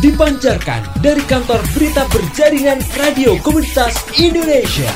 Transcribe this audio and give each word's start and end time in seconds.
dipancarkan 0.00 0.80
dari 1.04 1.20
kantor 1.28 1.60
berita 1.76 2.08
berjaringan 2.08 2.80
radio 2.96 3.36
komunitas 3.44 4.00
Indonesia. 4.16 4.88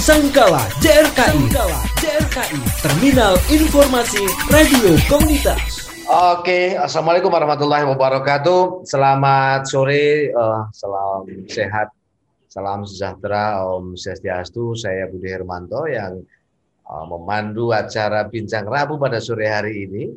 Sangkala 0.00 0.72
JRKI, 0.80 1.52
Sangkala 1.52 1.80
JRKI, 2.00 2.60
Terminal 2.80 3.36
Informasi 3.52 4.24
Radio 4.48 4.96
Komunitas. 5.04 5.84
Oke, 6.08 6.80
assalamualaikum 6.80 7.28
warahmatullahi 7.28 7.84
wabarakatuh. 7.84 8.88
Selamat 8.88 9.68
sore, 9.68 10.32
uh, 10.32 10.64
salam 10.72 11.28
sehat, 11.52 11.92
salam 12.48 12.88
sejahtera, 12.88 13.60
Om 13.68 14.00
Swastiastu. 14.00 14.72
Saya 14.72 15.12
Budi 15.12 15.28
Hermanto 15.28 15.84
yang 15.84 16.24
uh, 16.88 17.04
memandu 17.04 17.68
acara 17.76 18.24
Bincang 18.32 18.64
Rabu 18.64 18.96
pada 18.96 19.20
sore 19.20 19.44
hari 19.52 19.84
ini. 19.92 20.08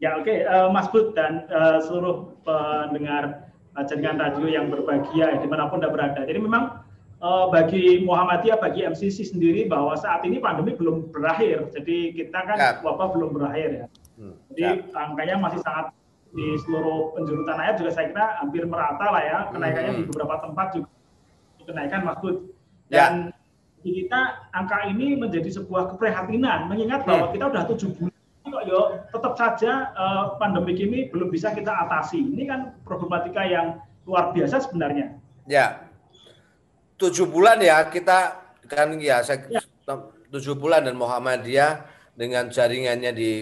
Ya 0.00 0.18
oke, 0.18 0.26
okay. 0.26 0.42
uh, 0.48 0.66
Mas 0.72 0.88
Bud 0.90 1.14
dan 1.14 1.46
uh, 1.52 1.78
seluruh 1.78 2.34
pendengar 2.42 3.51
jaringan 3.80 4.20
radio 4.20 4.46
yang 4.48 4.66
berbahagia 4.68 5.32
ya, 5.32 5.38
di 5.40 5.48
mana 5.48 5.72
pun 5.72 5.80
Anda 5.80 5.88
berada. 5.88 6.20
Jadi 6.28 6.38
memang 6.40 6.84
uh, 7.22 7.48
bagi 7.48 8.04
Muhammadiyah, 8.04 8.58
bagi 8.60 8.84
MCC 8.84 9.32
sendiri 9.32 9.64
bahwa 9.70 9.96
saat 9.96 10.26
ini 10.28 10.42
pandemi 10.42 10.76
belum 10.76 11.08
berakhir. 11.14 11.72
Jadi 11.72 12.12
kita 12.12 12.38
kan 12.44 12.56
ya. 12.58 12.70
wabah 12.84 13.08
belum 13.16 13.30
berakhir 13.32 13.68
ya. 13.72 13.86
Hmm. 14.20 14.34
Jadi 14.52 14.64
ya. 14.68 14.72
angkanya 14.92 15.36
masih 15.40 15.60
sangat 15.64 15.96
di 16.32 16.56
seluruh 16.64 17.12
penjuru 17.12 17.44
tanah 17.44 17.64
air 17.68 17.74
juga 17.76 17.90
saya 17.92 18.08
kira 18.08 18.40
hampir 18.40 18.64
merata 18.64 19.04
lah 19.12 19.20
ya 19.20 19.38
kenaikannya 19.52 19.92
hmm. 19.92 20.00
di 20.00 20.04
beberapa 20.08 20.34
tempat 20.40 20.66
juga 20.76 20.88
kenaikan 21.64 22.00
Mas 22.04 22.18
Bud. 22.20 22.36
Dan 22.92 23.12
ya. 23.32 23.80
kita 23.80 24.20
angka 24.52 24.78
ini 24.92 25.16
menjadi 25.16 25.48
sebuah 25.48 25.96
keprihatinan 25.96 26.68
mengingat 26.68 27.08
bahwa 27.08 27.28
hmm. 27.28 27.34
kita 27.36 27.44
sudah 27.48 27.64
tujuh 27.72 27.90
bulan 27.96 28.11
tetap 29.12 29.36
saja 29.36 29.92
uh, 29.92 30.24
pandemik 30.40 30.80
ini 30.80 31.12
belum 31.12 31.28
bisa 31.28 31.52
kita 31.52 31.70
atasi. 31.86 32.18
Ini 32.18 32.42
kan 32.48 32.60
problematika 32.82 33.44
yang 33.44 33.78
luar 34.08 34.32
biasa 34.32 34.64
sebenarnya. 34.64 35.14
Ya, 35.44 35.84
tujuh 36.96 37.28
bulan 37.28 37.60
ya 37.60 37.84
kita 37.86 38.40
kan 38.66 38.96
ya 38.96 39.20
saya 39.20 39.44
ya. 39.52 39.60
tujuh 40.32 40.56
bulan 40.56 40.88
dan 40.88 40.96
Muhammadiyah 40.96 41.84
dengan 42.16 42.48
jaringannya 42.48 43.12
di 43.12 43.32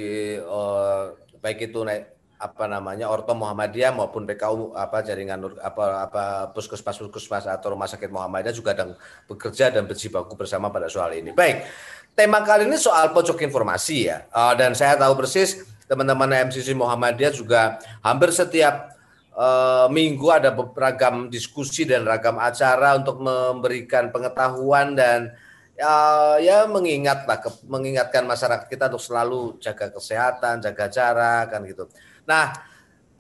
uh, 0.43 1.15
baik 1.39 1.71
itu 1.71 1.87
naik 1.87 2.21
apa 2.41 2.65
namanya 2.65 3.13
Orto 3.13 3.37
Muhammadiyah 3.37 3.93
maupun 3.93 4.25
PKU 4.25 4.73
apa 4.73 5.05
jaringan 5.05 5.61
apa 5.61 6.09
apa 6.09 6.25
puskesmas 6.57 6.97
puskesmas 6.97 7.45
atau 7.45 7.77
rumah 7.77 7.85
sakit 7.85 8.09
Muhammadiyah 8.09 8.57
juga 8.57 8.73
sedang 8.73 8.97
bekerja 9.29 9.69
dan 9.69 9.85
berjibaku 9.85 10.41
bersama 10.41 10.73
pada 10.73 10.89
soal 10.89 11.13
ini. 11.13 11.37
Baik, 11.37 11.69
tema 12.15 12.43
kali 12.45 12.69
ini 12.69 12.77
soal 12.77 13.11
pojok 13.15 13.43
informasi 13.45 14.11
ya, 14.11 14.27
uh, 14.31 14.55
dan 14.55 14.77
saya 14.77 14.97
tahu 14.97 15.19
persis 15.19 15.65
teman-teman 15.91 16.51
MCC 16.51 16.71
Muhammadiyah 16.77 17.35
juga 17.35 17.83
hampir 17.99 18.31
setiap 18.31 18.95
uh, 19.35 19.91
minggu 19.91 20.31
ada 20.31 20.55
beragam 20.55 21.27
diskusi 21.27 21.83
dan 21.83 22.07
ragam 22.07 22.39
acara 22.39 22.95
untuk 22.95 23.19
memberikan 23.19 24.15
pengetahuan 24.15 24.95
dan 24.95 25.35
uh, 25.81 26.37
ya 26.39 26.69
mengingatlah 26.71 27.43
mengingatkan 27.67 28.23
masyarakat 28.29 28.71
kita 28.71 28.87
untuk 28.93 29.03
selalu 29.03 29.41
jaga 29.59 29.91
kesehatan, 29.91 30.63
jaga 30.63 30.87
jarak 30.87 31.51
kan 31.51 31.61
gitu. 31.67 31.91
Nah, 32.29 32.55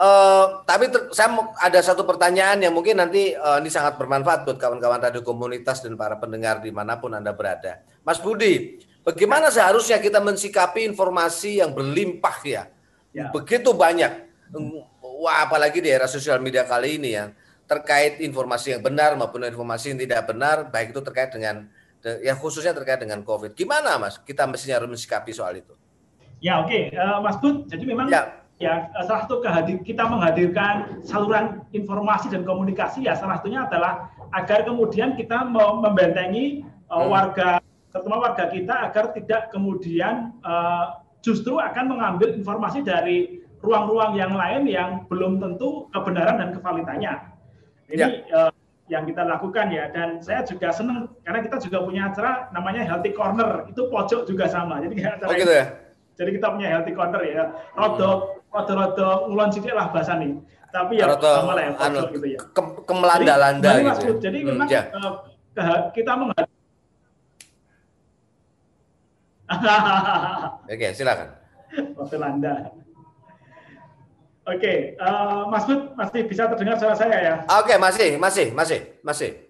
Uh, 0.00 0.64
tapi 0.64 0.88
ter, 0.88 1.12
saya 1.12 1.28
ada 1.60 1.76
satu 1.84 2.08
pertanyaan 2.08 2.56
yang 2.56 2.72
mungkin 2.72 2.96
nanti 2.96 3.36
uh, 3.36 3.60
ini 3.60 3.68
sangat 3.68 4.00
bermanfaat 4.00 4.48
buat 4.48 4.56
kawan-kawan 4.56 4.96
radio 4.96 5.20
komunitas 5.20 5.84
dan 5.84 5.92
para 5.92 6.16
pendengar 6.16 6.64
di 6.64 6.72
mana 6.72 6.96
pun 6.96 7.12
anda 7.12 7.36
berada. 7.36 7.84
Mas 8.00 8.16
Budi, 8.16 8.80
bagaimana 9.04 9.52
seharusnya 9.52 10.00
kita 10.00 10.16
mensikapi 10.24 10.88
informasi 10.88 11.60
yang 11.60 11.76
berlimpah 11.76 12.36
ya, 12.48 12.72
ya. 13.12 13.28
begitu 13.28 13.76
banyak, 13.76 14.24
wah 15.04 15.44
apalagi 15.44 15.84
di 15.84 15.92
era 15.92 16.08
sosial 16.08 16.40
media 16.40 16.64
kali 16.64 16.96
ini 16.96 17.20
ya, 17.20 17.36
terkait 17.68 18.24
informasi 18.24 18.80
yang 18.80 18.82
benar 18.82 19.20
maupun 19.20 19.44
informasi 19.44 19.92
yang 19.92 20.00
tidak 20.00 20.32
benar, 20.32 20.72
baik 20.72 20.96
itu 20.96 21.04
terkait 21.04 21.28
dengan 21.28 21.68
ya 22.24 22.32
khususnya 22.40 22.72
terkait 22.72 23.04
dengan 23.04 23.20
COVID. 23.20 23.52
Gimana 23.52 24.00
Mas? 24.00 24.16
Kita 24.16 24.48
mestinya 24.48 24.80
harus 24.80 24.96
mensikapi 24.96 25.36
soal 25.36 25.60
itu. 25.60 25.76
Ya 26.40 26.56
oke, 26.64 26.72
okay. 26.72 26.96
uh, 26.96 27.20
Mas 27.20 27.36
Bud. 27.36 27.68
Jadi 27.68 27.84
memang 27.84 28.08
ya 28.08 28.39
ya 28.60 28.92
salah 29.08 29.24
satu 29.24 29.40
kehadir, 29.40 29.80
kita 29.80 30.04
menghadirkan 30.04 31.00
saluran 31.00 31.64
informasi 31.72 32.28
dan 32.28 32.44
komunikasi 32.44 33.08
ya 33.08 33.16
salah 33.16 33.40
satunya 33.40 33.64
adalah 33.64 34.12
agar 34.36 34.68
kemudian 34.68 35.16
kita 35.16 35.48
membentengi 35.48 36.62
uh, 36.92 37.08
warga 37.08 37.58
terutama 37.90 38.30
warga 38.30 38.52
kita 38.52 38.74
agar 38.86 39.16
tidak 39.16 39.50
kemudian 39.50 40.36
uh, 40.44 41.02
justru 41.24 41.56
akan 41.56 41.96
mengambil 41.96 42.36
informasi 42.36 42.84
dari 42.84 43.42
ruang-ruang 43.64 44.16
yang 44.16 44.36
lain 44.36 44.68
yang 44.68 44.90
belum 45.08 45.40
tentu 45.40 45.88
kebenaran 45.92 46.40
dan 46.40 46.48
kevalitannya. 46.56 47.12
Ini 47.90 47.96
ya. 48.00 48.08
uh, 48.32 48.52
yang 48.90 49.06
kita 49.06 49.22
lakukan 49.22 49.70
ya 49.70 49.88
dan 49.90 50.18
saya 50.18 50.42
juga 50.42 50.74
senang 50.74 51.06
karena 51.22 51.40
kita 51.46 51.62
juga 51.62 51.78
punya 51.86 52.10
acara 52.10 52.50
namanya 52.50 52.82
Healthy 52.86 53.12
Corner 53.14 53.66
itu 53.72 53.88
pojok 53.88 54.26
juga 54.28 54.46
sama. 54.52 54.82
Jadi 54.84 54.94
acara 55.00 55.28
oh, 55.28 55.36
gitu 55.36 55.52
ya? 55.52 55.89
Jadi 56.20 56.30
kita 56.36 56.52
punya 56.52 56.68
Healthy 56.68 56.92
Corner 56.92 57.22
ya. 57.24 57.48
Rodok 57.72 58.44
rada-rada 58.52 59.24
ngulon 59.24 59.48
sithik 59.48 59.72
lah 59.72 59.88
bahasa 59.88 60.20
nih. 60.20 60.36
Tapi 60.68 61.00
ya 61.00 61.16
sama 61.16 61.56
lah 61.56 61.64
ya 61.64 61.72
anu, 61.80 62.00
gitu 62.12 62.26
ya. 62.28 62.38
Ke, 62.52 62.62
kemelanda-landa 62.84 63.70
gitu. 63.80 63.88
Maksud, 63.88 64.16
ya. 64.20 64.22
Jadi 64.28 64.38
hmm, 64.44 64.48
memang 64.52 64.68
ya. 64.68 64.82
uh, 64.92 65.80
kita 65.96 66.12
menghadapi 66.14 66.54
Oke, 70.70 70.88
silakan. 70.94 71.28
Waktu 71.98 72.16
Landa. 72.22 72.70
Oke, 74.46 74.56
okay, 74.56 74.78
uh, 75.02 75.46
Mas 75.50 75.66
Bud 75.66 75.94
masih 75.94 76.26
bisa 76.26 76.46
terdengar 76.50 76.78
suara 76.78 76.94
saya 76.94 77.18
ya? 77.18 77.34
Oke, 77.50 77.74
okay, 77.74 77.76
masih, 77.78 78.14
masih, 78.18 78.54
masih, 78.54 78.80
masih. 79.02 79.49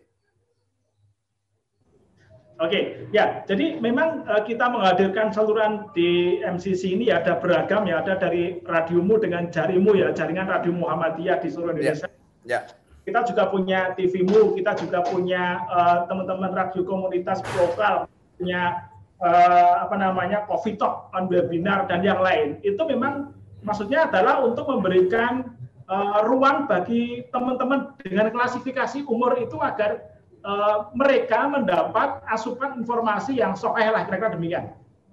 Oke, 2.60 3.08
ya. 3.08 3.40
Jadi 3.48 3.80
memang 3.80 4.28
uh, 4.28 4.44
kita 4.44 4.68
menghadirkan 4.68 5.32
saluran 5.32 5.88
di 5.96 6.44
MCC 6.44 6.92
ini 6.92 7.08
ya 7.08 7.24
ada 7.24 7.40
beragam 7.40 7.88
ya, 7.88 8.04
ada 8.04 8.20
dari 8.20 8.60
radiomu 8.68 9.16
dengan 9.16 9.48
jarimu 9.48 9.96
ya, 9.96 10.12
jaringan 10.12 10.44
radio 10.44 10.76
Muhammadiyah 10.76 11.40
di 11.40 11.48
seluruh 11.48 11.72
ya, 11.80 11.96
Indonesia. 11.96 12.08
Ya. 12.44 12.60
ya. 12.60 12.60
Kita 13.00 13.24
juga 13.24 13.48
punya 13.48 13.96
TVmu, 13.96 14.52
kita 14.60 14.76
juga 14.76 15.00
punya 15.08 15.64
uh, 15.72 16.04
teman-teman 16.04 16.52
radio 16.52 16.84
komunitas 16.84 17.40
lokal, 17.56 18.04
punya 18.36 18.92
uh, 19.24 19.88
apa 19.88 19.96
namanya 19.96 20.44
Coffee 20.44 20.76
Talk 20.76 21.08
on 21.16 21.32
webinar 21.32 21.88
dan 21.88 22.04
yang 22.04 22.20
lain. 22.20 22.60
Itu 22.60 22.84
memang 22.84 23.32
maksudnya 23.64 24.04
adalah 24.04 24.44
untuk 24.44 24.68
memberikan 24.68 25.56
uh, 25.88 26.28
ruang 26.28 26.68
bagi 26.68 27.24
teman-teman 27.32 27.96
dengan 28.04 28.28
klasifikasi 28.28 29.00
umur 29.08 29.40
itu 29.40 29.56
agar 29.64 30.19
uh, 30.44 30.88
mereka 30.96 31.48
mendapat 31.48 32.24
asupan 32.28 32.76
informasi 32.80 33.40
yang 33.40 33.56
sokeh 33.56 33.88
lah 33.88 34.04
kira-kira 34.08 34.36
demikian. 34.36 34.64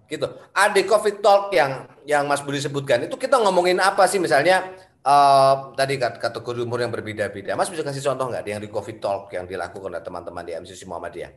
Gitu. 0.08 0.24
Ada 0.56 0.80
COVID 0.88 1.16
Talk 1.20 1.52
yang 1.52 1.88
yang 2.08 2.24
Mas 2.32 2.40
Budi 2.40 2.64
sebutkan 2.64 3.04
itu 3.04 3.20
kita 3.20 3.36
ngomongin 3.44 3.76
apa 3.84 4.08
sih 4.08 4.24
misalnya 4.24 4.72
uh, 5.04 5.76
tadi 5.76 6.00
kategori 6.00 6.64
umur 6.64 6.80
yang 6.80 6.92
berbeda-beda. 6.92 7.60
Mas 7.60 7.68
bisa 7.68 7.84
kasih 7.84 8.04
contoh 8.08 8.32
nggak 8.32 8.48
yang 8.48 8.64
di 8.64 8.72
COVID 8.72 8.98
Talk 9.04 9.36
yang 9.36 9.44
dilakukan 9.44 9.92
oleh 9.92 10.04
teman-teman 10.04 10.44
di 10.48 10.56
MCC 10.56 10.88
Muhammadiyah? 10.88 11.32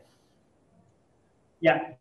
Ya, 1.60 1.98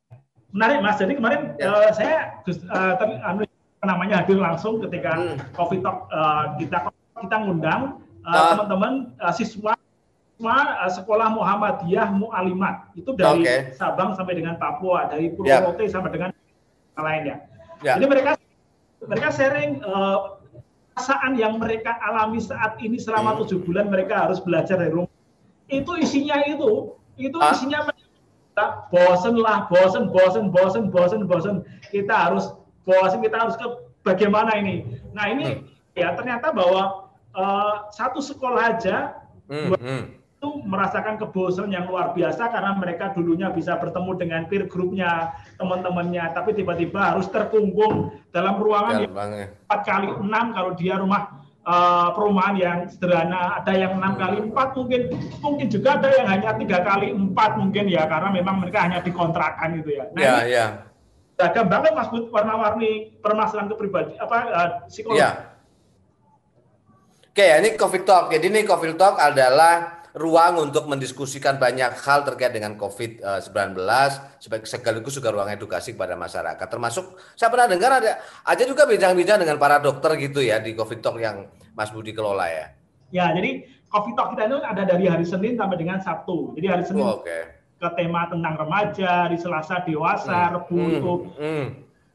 menarik 0.54 0.86
Mas. 0.86 1.02
Jadi 1.02 1.18
kemarin 1.18 1.58
ya. 1.58 1.74
uh, 1.74 1.90
saya 1.92 2.38
uh, 2.46 2.94
tadi 3.02 3.18
anu, 3.26 3.42
namanya 3.82 4.22
hadir 4.22 4.38
langsung 4.38 4.78
ketika 4.86 5.18
hmm. 5.18 5.58
COVID 5.58 5.82
Talk 5.82 5.98
uh, 6.14 6.54
kita 6.62 6.78
kita 7.20 7.38
ngundang 7.44 8.00
teman-teman 8.30 8.94
uh, 9.18 9.32
uh, 9.32 9.34
siswa 9.34 9.79
uh, 10.48 10.88
sekolah 10.88 11.36
Muhammadiyah 11.36 12.16
Mu'alimat 12.16 12.96
itu 12.96 13.12
dari 13.12 13.44
okay. 13.44 13.60
Sabang 13.76 14.16
sampai 14.16 14.40
dengan 14.40 14.56
Papua, 14.56 15.12
dari 15.12 15.36
Purwokerto 15.36 15.84
yeah. 15.84 15.92
sampai 15.92 16.12
dengan 16.16 16.30
lainnya. 16.96 17.44
Yeah. 17.84 18.00
Jadi 18.00 18.06
mereka 18.08 18.32
mereka 19.04 19.28
sharing 19.36 19.84
uh, 19.84 20.40
perasaan 20.96 21.36
yang 21.36 21.60
mereka 21.60 21.96
alami 22.04 22.40
saat 22.40 22.80
ini 22.80 23.00
selama 23.00 23.36
hmm. 23.36 23.40
tujuh 23.44 23.60
bulan 23.68 23.92
mereka 23.92 24.28
harus 24.28 24.40
belajar 24.40 24.80
dari 24.80 24.96
rumah. 24.96 25.12
Itu 25.68 25.96
isinya 26.00 26.44
itu, 26.48 26.96
itu 27.20 27.38
huh? 27.40 27.52
isinya 27.56 27.92
bosen 28.92 29.40
lah, 29.40 29.72
bosen, 29.72 30.12
bosen, 30.12 30.52
bosen, 30.52 30.84
bosen, 30.92 31.22
bosen. 31.28 31.56
Kita 31.92 32.28
harus 32.28 32.52
bosen, 32.84 33.24
kita 33.24 33.48
harus 33.48 33.56
ke 33.56 33.68
bagaimana 34.04 34.56
ini. 34.60 34.88
Nah 35.16 35.32
ini 35.32 35.44
hmm. 35.60 35.96
ya 35.96 36.16
ternyata 36.16 36.52
bahwa 36.52 37.12
uh, 37.36 37.88
satu 37.92 38.20
sekolah 38.20 38.76
aja 38.76 39.16
hmm. 39.48 39.76
hmm 39.76 40.04
itu 40.40 40.64
merasakan 40.64 41.20
kebosanan 41.20 41.76
yang 41.76 41.86
luar 41.92 42.16
biasa 42.16 42.48
karena 42.48 42.72
mereka 42.80 43.12
dulunya 43.12 43.52
bisa 43.52 43.76
bertemu 43.76 44.12
dengan 44.16 44.42
peer 44.48 44.72
grupnya 44.72 45.36
teman-temannya 45.60 46.32
tapi 46.32 46.56
tiba-tiba 46.56 47.12
harus 47.12 47.28
terkungkung 47.28 48.16
dalam 48.32 48.56
ruangan 48.56 49.04
ya, 49.04 49.12
yang 49.12 49.52
empat 49.68 49.82
kali 49.84 50.08
enam 50.08 50.46
kalau 50.56 50.72
dia 50.80 50.96
rumah 50.96 51.44
uh, 51.68 52.16
perumahan 52.16 52.56
yang 52.56 52.80
sederhana 52.88 53.60
ada 53.60 53.76
yang 53.76 54.00
enam 54.00 54.16
kali 54.16 54.40
empat 54.48 54.80
mungkin 54.80 55.02
mungkin 55.44 55.68
juga 55.68 56.00
ada 56.00 56.08
yang 56.08 56.28
hanya 56.32 56.56
tiga 56.56 56.88
kali 56.88 57.12
empat 57.12 57.52
mungkin 57.60 57.92
ya 57.92 58.08
karena 58.08 58.32
memang 58.32 58.64
mereka 58.64 58.88
hanya 58.88 59.04
dikontrakan 59.04 59.76
gitu 59.84 59.92
ya. 59.92 60.08
Nah, 60.16 60.24
ya, 60.24 60.36
ya. 60.48 60.66
Beragam 61.36 61.68
banget 61.68 61.92
mas 62.00 62.08
warna-warni 62.12 63.12
permasalahan 63.20 63.68
kepribadian 63.76 64.16
apa 64.24 64.38
uh, 64.56 64.70
psikologi. 64.88 65.20
Ya. 65.20 65.52
Oke, 67.28 67.44
ini 67.44 67.76
COVID 67.76 68.04
Talk. 68.08 68.26
Jadi 68.32 68.46
ini 68.48 68.64
COVID 68.64 68.96
Talk 68.96 69.20
adalah 69.20 69.99
ruang 70.18 70.70
untuk 70.70 70.90
mendiskusikan 70.90 71.62
banyak 71.62 71.94
hal 72.02 72.26
terkait 72.26 72.50
dengan 72.50 72.74
COVID-19 72.74 73.78
sebagai 74.42 74.66
sekaligus 74.66 75.14
juga 75.14 75.30
ruang 75.30 75.50
edukasi 75.54 75.94
kepada 75.94 76.18
masyarakat. 76.18 76.66
Termasuk 76.66 77.14
saya 77.38 77.54
pernah 77.54 77.70
dengar 77.70 78.02
ada 78.02 78.18
aja 78.46 78.64
juga 78.66 78.90
bincang-bincang 78.90 79.46
dengan 79.46 79.62
para 79.62 79.78
dokter 79.78 80.18
gitu 80.18 80.42
ya 80.42 80.58
di 80.58 80.74
COVID 80.74 81.00
Talk 81.04 81.22
yang 81.22 81.46
Mas 81.78 81.94
Budi 81.94 82.16
kelola 82.18 82.50
ya. 82.50 82.74
Ya, 83.14 83.30
jadi 83.34 83.70
COVID 83.90 84.14
Talk 84.18 84.30
kita 84.34 84.50
itu 84.50 84.58
ada 84.62 84.84
dari 84.86 85.06
hari 85.06 85.26
Senin 85.26 85.58
sampai 85.58 85.78
dengan 85.78 86.02
Sabtu. 86.02 86.58
Jadi 86.58 86.68
hari 86.70 86.84
Senin 86.86 87.06
oh, 87.06 87.22
okay. 87.22 87.58
ke 87.78 87.90
tema 87.98 88.26
tentang 88.30 88.58
remaja, 88.58 89.30
hari 89.30 89.38
Selasa 89.38 89.86
dewasa, 89.86 90.50
hmm. 90.50 90.54
Rebu 90.58 90.74
hmm. 90.78 90.90
untuk 90.98 91.20
hmm. 91.38 91.66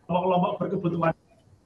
kelompok-kelompok 0.06 0.52
berkebutuhan 0.62 1.12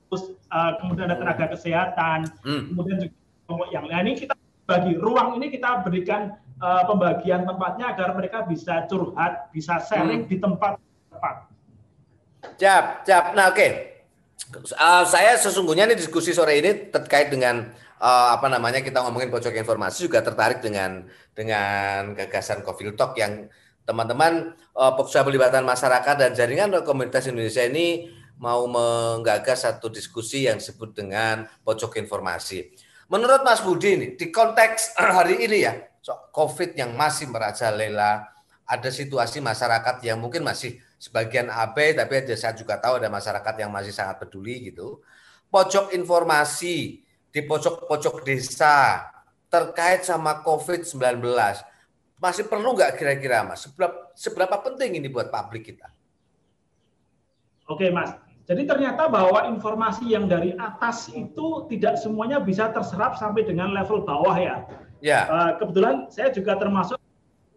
terus 0.08 0.32
uh, 0.48 0.72
kemudian 0.80 1.12
ada 1.12 1.20
tenaga 1.20 1.52
kesehatan, 1.52 2.32
hmm. 2.40 2.72
kemudian 2.72 2.96
juga 3.04 3.16
kelompok 3.44 3.68
yang 3.72 3.84
lain. 3.84 4.04
Ini 4.08 4.14
kita 4.16 4.34
bagi 4.68 4.92
ruang 5.00 5.40
ini 5.40 5.48
kita 5.48 5.80
berikan 5.80 6.36
uh, 6.60 6.84
pembagian 6.84 7.48
tempatnya 7.48 7.96
agar 7.96 8.12
mereka 8.12 8.44
bisa 8.44 8.84
curhat, 8.84 9.48
bisa 9.48 9.80
sharing 9.80 10.28
hmm. 10.28 10.30
di 10.30 10.36
tempat 10.36 10.76
tempat. 11.08 11.34
Cap, 12.60 12.84
cap. 13.08 13.24
Nah, 13.32 13.48
oke. 13.48 13.56
Okay. 13.56 13.70
Uh, 14.76 15.04
saya 15.08 15.40
sesungguhnya 15.40 15.88
nih 15.88 15.98
diskusi 15.98 16.36
sore 16.36 16.60
ini 16.60 16.88
terkait 16.88 17.28
dengan 17.28 17.68
uh, 18.00 18.28
apa 18.32 18.48
namanya 18.48 18.80
kita 18.80 19.02
ngomongin 19.04 19.28
pojok 19.28 19.56
informasi 19.56 20.08
juga 20.08 20.24
tertarik 20.24 20.64
dengan 20.64 21.04
dengan 21.36 22.16
gagasan 22.16 22.64
Coffee 22.64 22.92
Talk 22.96 23.18
yang 23.18 23.50
teman-teman 23.84 24.56
uh, 24.76 24.92
pengusaha 24.96 25.24
pelibatan 25.24 25.64
masyarakat 25.64 26.14
dan 26.16 26.30
jaringan 26.32 26.70
komunitas 26.84 27.28
Indonesia 27.28 27.64
ini 27.64 28.08
mau 28.38 28.64
menggagas 28.70 29.66
satu 29.66 29.90
diskusi 29.90 30.46
yang 30.46 30.62
disebut 30.62 30.94
dengan 30.96 31.44
pojok 31.66 31.98
informasi. 31.98 32.87
Menurut 33.08 33.40
Mas 33.40 33.64
Budi 33.64 33.96
ini 33.96 34.06
di 34.14 34.28
konteks 34.28 34.96
hari 35.16 35.40
ini 35.40 35.64
ya, 35.64 35.74
COVID 36.32 36.76
yang 36.76 36.92
masih 36.92 37.28
merajalela, 37.32 38.28
ada 38.68 38.90
situasi 38.92 39.40
masyarakat 39.40 40.04
yang 40.04 40.20
mungkin 40.20 40.44
masih 40.44 40.76
sebagian 41.00 41.48
abai, 41.48 41.96
tapi 41.96 42.20
ada 42.20 42.36
saya 42.36 42.52
juga 42.52 42.76
tahu 42.76 43.00
ada 43.00 43.08
masyarakat 43.08 43.54
yang 43.64 43.72
masih 43.72 43.96
sangat 43.96 44.20
peduli 44.20 44.68
gitu. 44.68 45.00
Pojok 45.48 45.96
informasi 45.96 47.00
di 47.32 47.40
pojok-pojok 47.48 48.28
desa 48.28 49.08
terkait 49.48 50.04
sama 50.04 50.44
COVID-19 50.44 51.24
masih 52.18 52.44
perlu 52.44 52.76
nggak 52.76 52.98
kira-kira 52.98 53.46
Mas? 53.46 53.64
Seberapa, 53.64 54.12
seberapa 54.12 54.56
penting 54.60 55.00
ini 55.00 55.08
buat 55.08 55.32
publik 55.32 55.72
kita? 55.72 55.88
Oke 57.70 57.88
Mas, 57.88 58.12
jadi 58.48 58.64
ternyata 58.64 59.12
bahwa 59.12 59.44
informasi 59.44 60.08
yang 60.08 60.24
dari 60.24 60.56
atas 60.56 61.12
itu 61.12 61.68
tidak 61.68 62.00
semuanya 62.00 62.40
bisa 62.40 62.72
terserap 62.72 63.20
sampai 63.20 63.44
dengan 63.44 63.76
level 63.76 64.00
bawah 64.08 64.32
ya. 64.40 64.64
Ya. 65.04 65.28
Uh, 65.28 65.50
kebetulan 65.60 66.08
saya 66.08 66.32
juga 66.32 66.56
termasuk 66.56 66.96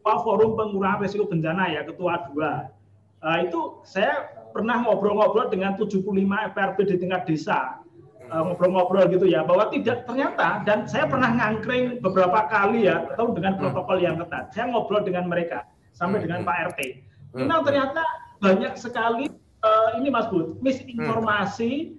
forum 0.04 0.60
pengurangan 0.60 1.00
risiko 1.00 1.32
bencana 1.32 1.72
ya 1.72 1.88
ketua 1.88 2.28
dua. 2.28 2.68
Uh, 3.24 3.40
itu 3.48 3.80
saya 3.88 4.36
pernah 4.52 4.84
ngobrol-ngobrol 4.84 5.48
dengan 5.48 5.80
75 5.80 6.04
FRB 6.52 6.78
di 6.84 6.96
tingkat 7.00 7.24
desa 7.24 7.80
eh, 8.28 8.42
ngobrol-ngobrol 8.44 9.08
gitu 9.08 9.32
ya 9.32 9.48
bahwa 9.48 9.72
tidak 9.72 10.04
ternyata 10.04 10.60
dan 10.68 10.84
saya 10.92 11.08
pernah 11.08 11.32
ngangkring 11.40 12.04
beberapa 12.04 12.52
kali 12.52 12.92
ya 12.92 13.16
atau 13.16 13.32
dengan 13.32 13.56
hmm. 13.56 13.64
protokol 13.64 14.04
yang 14.04 14.20
ketat. 14.20 14.52
Saya 14.52 14.68
ngobrol 14.68 15.08
dengan 15.08 15.32
mereka 15.32 15.64
sampai 15.96 16.20
hmm. 16.20 16.26
dengan 16.28 16.40
hmm. 16.44 16.48
Pak 16.52 16.58
RT. 16.76 16.80
Nah 17.48 17.64
ternyata 17.64 18.04
banyak 18.44 18.76
sekali 18.76 19.32
uh, 19.62 19.90
ini 19.98 20.10
Mas 20.10 20.28
Bud, 20.28 20.60
misinformasi 20.60 21.98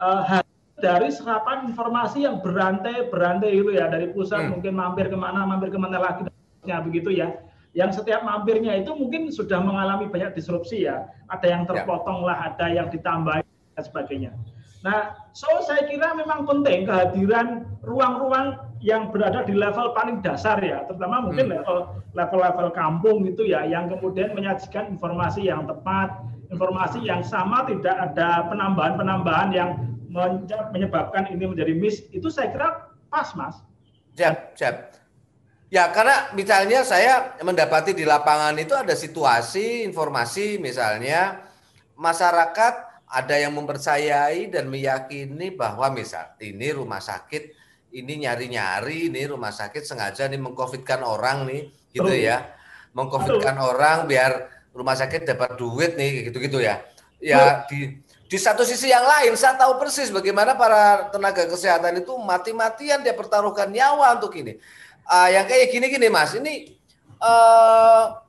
hmm. 0.00 0.02
uh, 0.02 0.42
dari 0.80 1.12
serapan 1.12 1.68
informasi 1.68 2.24
yang 2.24 2.40
berantai-berantai 2.40 3.52
itu 3.52 3.70
ya 3.76 3.86
dari 3.92 4.08
pusat 4.10 4.48
hmm. 4.48 4.50
mungkin 4.58 4.72
mampir 4.74 5.06
ke 5.12 5.18
mana, 5.18 5.44
mampir 5.44 5.68
ke 5.68 5.78
mana 5.78 6.00
lagi, 6.00 6.26
ya 6.64 6.80
begitu 6.80 7.12
ya. 7.12 7.36
Yang 7.70 8.02
setiap 8.02 8.26
mampirnya 8.26 8.82
itu 8.82 8.90
mungkin 8.96 9.30
sudah 9.30 9.62
mengalami 9.62 10.10
banyak 10.10 10.34
disrupsi 10.34 10.90
ya. 10.90 11.06
Ada 11.30 11.46
yang 11.46 11.62
ya. 11.62 11.68
terpotong 11.70 12.26
lah, 12.26 12.50
ada 12.50 12.66
yang 12.66 12.90
ditambah 12.90 13.46
dan 13.46 13.82
sebagainya. 13.84 14.32
Nah, 14.80 15.12
so 15.36 15.46
saya 15.60 15.84
kira 15.84 16.16
memang 16.16 16.48
penting 16.48 16.88
kehadiran 16.88 17.68
ruang-ruang 17.84 18.56
yang 18.80 19.12
berada 19.12 19.44
di 19.44 19.52
level 19.52 19.92
paling 19.92 20.24
dasar 20.24 20.56
ya, 20.64 20.88
terutama 20.88 21.28
mungkin 21.28 21.52
hmm. 21.52 21.54
level 21.60 21.78
level-level 22.16 22.68
kampung 22.72 23.28
itu 23.28 23.44
ya, 23.44 23.68
yang 23.68 23.92
kemudian 23.92 24.32
menyajikan 24.32 24.88
informasi 24.88 25.52
yang 25.52 25.68
tepat, 25.68 26.16
informasi 26.50 27.06
yang 27.06 27.22
sama 27.22 27.62
tidak 27.64 27.94
ada 27.94 28.44
penambahan-penambahan 28.50 29.50
yang 29.54 29.70
menyebabkan 30.74 31.30
ini 31.30 31.46
menjadi 31.46 31.72
miss 31.78 32.02
itu 32.10 32.26
saya 32.26 32.50
kira 32.50 32.68
pas 33.06 33.30
mas. 33.38 33.62
Siap, 34.18 34.58
siap. 34.58 34.74
Ya 35.70 35.86
karena 35.94 36.34
misalnya 36.34 36.82
saya 36.82 37.38
mendapati 37.46 37.94
di 37.94 38.02
lapangan 38.02 38.58
itu 38.58 38.74
ada 38.74 38.90
situasi 38.90 39.86
informasi 39.86 40.58
misalnya 40.58 41.46
masyarakat 41.94 42.74
ada 43.06 43.34
yang 43.38 43.54
mempercayai 43.54 44.50
dan 44.50 44.66
meyakini 44.66 45.54
bahwa 45.54 45.86
misal 45.94 46.34
ini 46.42 46.74
rumah 46.74 46.98
sakit 46.98 47.54
ini 47.94 48.26
nyari-nyari 48.26 49.14
ini 49.14 49.30
rumah 49.30 49.54
sakit 49.54 49.86
sengaja 49.86 50.26
nih 50.26 50.42
mengcovidkan 50.42 51.06
orang 51.06 51.46
nih 51.46 51.70
gitu 51.94 52.10
ya 52.18 52.50
mengcovidkan 52.94 53.58
orang 53.58 54.10
biar 54.10 54.59
rumah 54.74 54.94
sakit 54.94 55.26
dapat 55.26 55.58
duit 55.58 55.98
nih 55.98 56.30
gitu-gitu 56.30 56.62
ya. 56.62 56.82
Ya 57.20 57.68
di 57.68 58.00
di 58.30 58.38
satu 58.38 58.62
sisi 58.62 58.88
yang 58.88 59.02
lain 59.02 59.34
saya 59.34 59.58
tahu 59.58 59.76
persis 59.76 60.08
bagaimana 60.08 60.54
para 60.54 61.10
tenaga 61.10 61.44
kesehatan 61.50 62.00
itu 62.00 62.14
mati-matian 62.16 63.02
dia 63.02 63.12
pertaruhkan 63.12 63.68
nyawa 63.68 64.16
untuk 64.16 64.32
ini. 64.38 64.56
Uh, 65.10 65.28
yang 65.34 65.44
kayak 65.50 65.74
gini-gini 65.74 66.06
Mas, 66.06 66.38
ini 66.38 66.78
uh, 67.18 68.22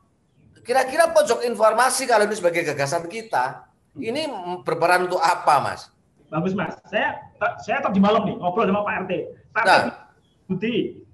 kira-kira 0.65 1.13
pojok 1.13 1.45
informasi 1.45 2.09
kalau 2.09 2.25
ini 2.25 2.33
sebagai 2.33 2.65
gagasan 2.73 3.05
kita, 3.05 3.69
ini 4.01 4.25
berperan 4.65 5.05
untuk 5.05 5.21
apa, 5.21 5.61
Mas? 5.61 5.93
Bagus, 6.33 6.57
Mas. 6.57 6.73
Saya 6.89 7.21
saya 7.61 7.85
tadi 7.85 8.01
malam 8.01 8.25
nih 8.25 8.35
ngobrol 8.41 8.65
sama 8.65 8.81
Pak 8.81 9.05
RT. 9.05 9.11
Pak 9.53 9.63
nah. 9.67 9.83
Budi, 10.49 11.05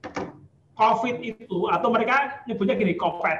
COVID 0.79 1.15
itu 1.19 1.57
atau 1.67 1.89
mereka 1.91 2.45
nyebutnya 2.47 2.79
gini, 2.79 2.95
COVID. 2.95 3.39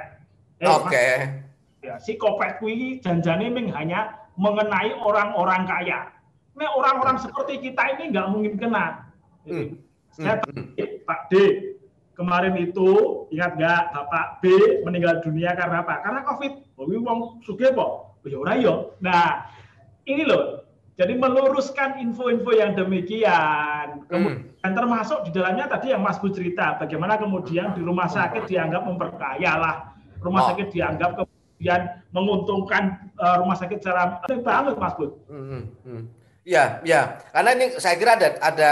Eh, 0.60 0.68
Oke. 0.68 0.90
Okay. 0.90 1.47
Ya, 1.78 1.94
si 2.02 2.18
COVID 2.18 2.58
ini 2.66 2.98
janjane 2.98 3.54
hanya 3.70 4.28
mengenai 4.34 4.98
orang-orang 4.98 5.62
kaya. 5.66 6.10
Nah, 6.58 6.74
orang-orang 6.74 7.22
seperti 7.22 7.70
kita 7.70 7.98
ini 7.98 8.10
nggak 8.10 8.28
mungkin 8.34 8.54
kena. 8.58 9.06
Hmm. 9.46 9.78
Saya 10.10 10.42
hmm. 10.42 10.74
Pak 11.06 11.30
D, 11.30 11.34
kemarin 12.18 12.58
itu 12.58 12.90
ingat 13.30 13.54
nggak 13.54 13.82
Bapak 13.94 14.42
B 14.42 14.50
meninggal 14.82 15.22
dunia 15.22 15.54
karena 15.54 15.86
apa? 15.86 16.02
Karena 16.02 16.20
COVID. 16.26 16.52
Oh, 16.78 16.86
wong 16.86 17.18
suge 17.46 17.70
po. 17.70 18.18
Oh, 18.18 18.26
ya 18.26 18.42
ora 18.42 18.58
yo. 18.58 18.98
Nah, 18.98 19.46
ini 20.02 20.26
loh. 20.26 20.66
Jadi 20.98 21.14
meluruskan 21.14 22.02
info-info 22.02 22.58
yang 22.58 22.74
demikian. 22.74 24.02
Kemudian 24.10 24.50
hmm. 24.58 24.74
termasuk 24.74 25.22
di 25.22 25.30
dalamnya 25.30 25.70
tadi 25.70 25.94
yang 25.94 26.02
Mas 26.02 26.18
Bu 26.18 26.34
cerita, 26.34 26.74
bagaimana 26.74 27.14
kemudian 27.14 27.70
di 27.78 27.86
rumah 27.86 28.10
sakit 28.10 28.50
dianggap 28.50 28.82
memperkaya 28.82 29.52
lah. 29.54 29.76
Rumah 30.18 30.42
oh. 30.42 30.48
sakit 30.50 30.74
dianggap 30.74 31.22
kemudian 31.58 31.82
menguntungkan 32.14 33.10
uh, 33.18 33.42
rumah 33.42 33.58
sakit 33.58 33.82
secara 33.82 34.22
banget 34.30 34.78
Mas 34.78 34.94
Bu. 34.94 35.10
Hmm, 35.26 35.66
hmm. 35.82 36.02
Ya, 36.46 36.78
ya. 36.86 37.18
Karena 37.34 37.50
ini 37.58 37.66
saya 37.82 37.98
kira 37.98 38.14
ada 38.14 38.38
ada 38.38 38.70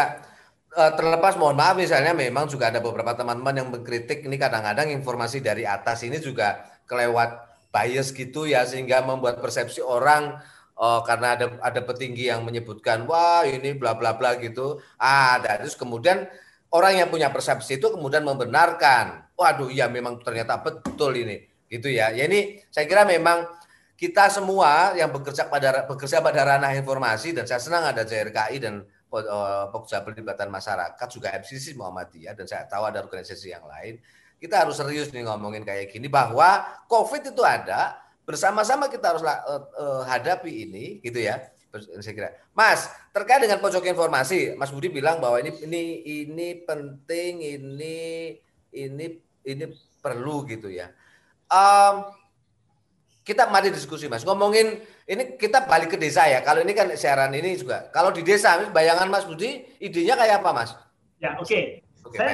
uh, 0.79 0.93
terlepas 0.95 1.35
mohon 1.35 1.59
maaf 1.59 1.75
misalnya 1.75 2.15
memang 2.15 2.47
juga 2.47 2.71
ada 2.71 2.79
beberapa 2.79 3.11
teman-teman 3.19 3.59
yang 3.59 3.69
mengkritik 3.75 4.23
ini 4.23 4.39
kadang-kadang 4.39 4.95
informasi 4.95 5.43
dari 5.43 5.67
atas 5.67 6.07
ini 6.07 6.23
juga 6.23 6.63
kelewat 6.87 7.43
bias 7.75 8.15
gitu 8.15 8.47
ya 8.47 8.63
sehingga 8.63 9.03
membuat 9.03 9.43
persepsi 9.43 9.83
orang 9.83 10.39
uh, 10.79 11.03
karena 11.03 11.35
ada 11.35 11.47
ada 11.61 11.81
petinggi 11.83 12.31
yang 12.31 12.47
menyebutkan 12.47 13.05
wah 13.05 13.43
ini 13.43 13.75
bla 13.75 13.99
bla 13.99 14.15
bla 14.15 14.39
gitu 14.39 14.81
ah 15.03 15.43
terus 15.43 15.75
kemudian 15.75 16.25
orang 16.71 17.03
yang 17.05 17.09
punya 17.11 17.29
persepsi 17.35 17.83
itu 17.83 17.93
kemudian 17.93 18.25
membenarkan 18.25 19.27
waduh 19.37 19.69
ya 19.69 19.91
memang 19.91 20.23
ternyata 20.23 20.57
betul 20.63 21.13
ini 21.13 21.56
gitu 21.69 21.89
ya. 21.91 22.11
Ya 22.15 22.27
ini 22.27 22.63
saya 22.71 22.87
kira 22.89 23.03
memang 23.03 23.47
kita 23.97 24.29
semua 24.29 24.93
yang 24.93 25.09
bekerja 25.09 25.49
pada 25.49 25.89
bekerja 25.89 26.21
pada 26.21 26.41
ranah 26.45 26.77
informasi 26.77 27.33
dan 27.33 27.49
saya 27.49 27.63
senang 27.63 27.89
ada 27.89 28.05
JRKI 28.05 28.57
dan 28.61 28.85
Eh, 29.07 29.65
Pokja 29.73 30.05
Pelibatan 30.05 30.51
Masyarakat 30.53 31.09
juga 31.09 31.33
FCC 31.39 31.79
Muhammadiyah 31.79 32.37
dan 32.37 32.45
saya 32.45 32.69
tahu 32.69 32.85
ada 32.91 33.01
organisasi 33.01 33.55
yang 33.55 33.65
lain. 33.65 34.03
Kita 34.37 34.67
harus 34.67 34.77
serius 34.77 35.09
nih 35.15 35.25
ngomongin 35.25 35.65
kayak 35.65 35.89
gini 35.89 36.11
bahwa 36.11 36.67
COVID 36.85 37.33
itu 37.33 37.43
ada 37.47 37.97
bersama-sama 38.29 38.91
kita 38.93 39.17
harus 39.17 39.23
uh, 39.25 39.63
uh, 39.79 40.03
hadapi 40.05 40.69
ini 40.69 40.99
gitu 41.01 41.23
ya. 41.23 41.39
Saya 42.03 42.15
kira. 42.19 42.31
Mas 42.51 42.89
terkait 43.15 43.41
dengan 43.41 43.63
pojok 43.63 43.85
informasi 43.87 44.59
Mas 44.59 44.75
Budi 44.75 44.91
bilang 44.91 45.23
bahwa 45.23 45.41
ini 45.41 45.55
ini 45.65 45.83
ini 46.25 46.49
penting 46.67 47.47
ini 47.47 47.97
ini 48.75 49.07
ini 49.47 49.65
perlu 50.03 50.45
gitu 50.49 50.73
ya 50.73 50.91
um, 51.51 51.95
kita 53.27 53.51
mari 53.51 53.75
diskusi 53.75 54.07
Mas 54.07 54.23
ngomongin 54.23 54.79
ini 55.07 55.35
kita 55.35 55.67
balik 55.67 55.95
ke 55.95 55.99
desa 55.99 56.27
ya. 56.31 56.43
Kalau 56.47 56.63
ini 56.63 56.75
kan 56.75 56.95
siaran 56.95 57.35
ini 57.35 57.59
juga. 57.59 57.91
Kalau 57.91 58.15
di 58.15 58.23
desa, 58.23 58.59
bayangan 58.71 59.11
Mas 59.11 59.27
Budi, 59.27 59.67
idenya 59.83 60.15
kayak 60.15 60.43
apa 60.43 60.51
Mas? 60.55 60.71
Ya 61.19 61.35
oke. 61.39 61.47
Okay. 61.47 61.65
Okay, 62.07 62.19
saya, 62.23 62.31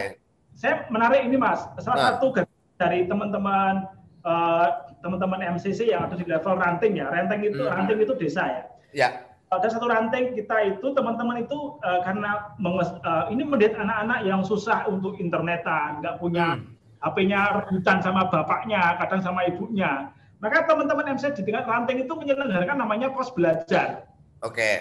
saya 0.53 0.75
menarik 0.93 1.25
ini 1.25 1.41
Mas. 1.41 1.65
Salah 1.81 1.97
nah. 1.97 2.05
satu 2.17 2.37
dari 2.77 3.09
teman-teman 3.09 3.89
uh, 4.25 4.67
teman-teman 5.01 5.57
MCC 5.57 5.93
yang 5.93 6.09
ada 6.09 6.17
di 6.17 6.29
level 6.29 6.61
ranting 6.61 7.01
ya. 7.01 7.09
Ranting 7.09 7.41
itu 7.41 7.63
hmm. 7.65 7.73
ranting 7.73 7.99
itu 8.01 8.13
desa 8.17 8.43
ya. 8.45 8.63
Ya. 8.93 9.09
Ada 9.53 9.69
satu 9.77 9.85
ranting 9.85 10.33
kita 10.33 10.77
itu 10.77 10.97
teman-teman 10.97 11.45
itu 11.45 11.77
uh, 11.85 12.01
karena 12.05 12.57
menges, 12.57 12.89
uh, 13.05 13.29
ini 13.29 13.45
mendidik 13.45 13.77
anak-anak 13.77 14.25
yang 14.25 14.41
susah 14.41 14.89
untuk 14.89 15.21
internetan, 15.21 16.01
nggak 16.01 16.17
punya 16.17 16.57
hmm. 16.57 16.72
HP-nya 17.03 17.41
rebutan 17.59 17.99
sama 18.01 18.31
bapaknya, 18.31 18.97
kadang 19.03 19.21
sama 19.21 19.45
ibunya 19.51 20.15
maka 20.43 20.67
teman-teman 20.67 21.15
MC 21.15 21.39
di 21.39 21.43
tingkat 21.47 21.71
ranting 21.71 22.03
itu 22.03 22.13
menyelenggarakan 22.19 22.83
namanya 22.83 23.15
pos 23.15 23.31
belajar. 23.31 24.11
Oke. 24.43 24.59
Okay. 24.59 24.75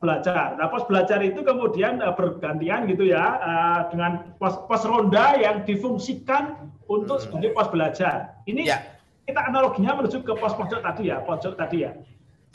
Belajar. 0.00 0.56
Nah, 0.56 0.66
pos 0.72 0.88
belajar 0.88 1.20
itu 1.20 1.44
kemudian 1.44 2.00
uh, 2.00 2.16
bergantian 2.16 2.88
gitu 2.90 3.06
ya 3.06 3.38
uh, 3.38 3.80
dengan 3.92 4.34
pos 4.40 4.64
pos 4.66 4.82
ronda 4.88 5.36
yang 5.36 5.62
difungsikan 5.68 6.72
untuk 6.88 7.20
hmm. 7.20 7.24
sebagai 7.28 7.50
pos 7.52 7.68
belajar. 7.68 8.40
Ini 8.48 8.66
yeah. 8.66 8.82
kita 9.28 9.46
analoginya 9.52 10.00
menuju 10.00 10.24
ke 10.24 10.32
pos 10.32 10.56
pojok 10.56 10.80
tadi 10.80 11.12
ya, 11.12 11.20
pojok 11.22 11.54
tadi 11.60 11.86
ya. 11.86 11.92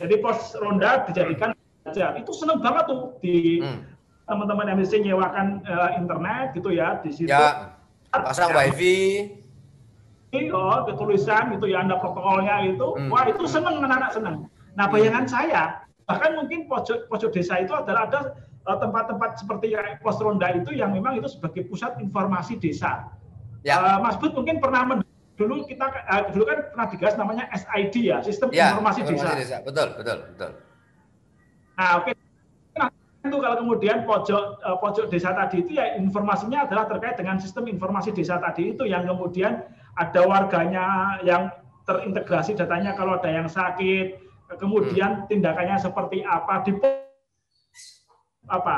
Jadi 0.01 0.17
pos 0.19 0.57
ronda 0.57 1.05
dijadikan 1.05 1.53
belajar. 1.86 2.17
Itu 2.19 2.33
seneng 2.33 2.59
banget 2.59 2.89
tuh 2.89 3.15
di 3.21 3.62
hmm. 3.62 3.79
teman-teman 4.25 4.81
MC 4.81 5.05
nyewakan 5.05 5.62
uh, 5.62 5.93
internet 5.93 6.57
gitu 6.57 6.74
ya 6.74 7.00
di 7.05 7.13
situ. 7.13 7.31
Ya. 7.31 7.76
Pasang 8.25 8.55
wifi 8.55 9.38
oh, 10.53 10.86
ketulisan 10.86 11.55
gitu 11.55 11.65
ya, 11.71 11.83
ada 11.83 11.97
protokolnya 11.97 12.67
itu, 12.67 12.88
hmm. 12.97 13.09
wah 13.09 13.25
itu 13.25 13.47
seneng 13.47 13.79
anak-anak 13.81 14.12
seneng. 14.13 14.36
Nah 14.75 14.86
hmm. 14.86 14.93
bayangan 14.93 15.25
hmm. 15.25 15.31
saya, 15.31 15.62
bahkan 16.05 16.36
mungkin 16.38 16.67
pojok 16.67 17.07
pojok 17.09 17.31
desa 17.33 17.63
itu 17.63 17.74
adalah 17.74 18.12
ada 18.12 18.19
eh, 18.67 18.77
tempat-tempat 18.77 19.39
seperti 19.39 19.74
pos 20.03 20.19
ronda 20.19 20.51
itu 20.53 20.75
yang 20.75 20.93
memang 20.93 21.17
itu 21.17 21.31
sebagai 21.31 21.65
pusat 21.67 21.97
informasi 21.97 22.59
desa. 22.59 23.09
Ya. 23.65 23.81
Uh, 23.81 24.00
Mas 24.00 24.15
Bud 24.21 24.31
mungkin 24.38 24.62
pernah 24.62 24.86
dulu 25.38 25.65
kita 25.65 25.89
uh, 25.89 26.29
dulu 26.31 26.43
kan 26.45 26.59
pernah 26.71 26.88
digas 26.93 27.13
namanya 27.17 27.50
SID 27.51 27.95
ya, 28.09 28.17
Sistem 28.21 28.53
ya, 28.53 28.74
Informasi, 28.74 29.03
informasi 29.03 29.36
desa. 29.38 29.41
desa. 29.41 29.57
Betul, 29.65 29.88
betul, 29.97 30.17
betul. 30.33 30.51
Nah, 31.77 31.91
oke. 32.01 32.13
Okay. 32.13 32.26
Itu 33.25 33.38
kalau 33.41 33.57
kemudian 33.59 34.05
pojok 34.05 34.62
uh, 34.62 34.77
pojok 34.77 35.09
desa 35.09 35.33
tadi 35.33 35.65
itu 35.65 35.75
ya 35.75 35.97
informasinya 35.97 36.69
adalah 36.69 36.86
terkait 36.86 37.17
dengan 37.17 37.41
sistem 37.41 37.65
informasi 37.67 38.13
desa 38.13 38.38
tadi 38.38 38.77
itu 38.77 38.86
yang 38.86 39.03
kemudian 39.09 39.65
ada 39.97 40.21
warganya 40.24 41.17
yang 41.25 41.50
terintegrasi 41.89 42.53
datanya 42.53 42.93
kalau 42.93 43.17
ada 43.17 43.31
yang 43.31 43.50
sakit, 43.50 44.21
kemudian 44.55 45.24
hmm. 45.24 45.31
tindakannya 45.31 45.75
seperti 45.81 46.24
apa 46.24 46.63
di 46.63 46.71
apa 48.47 48.75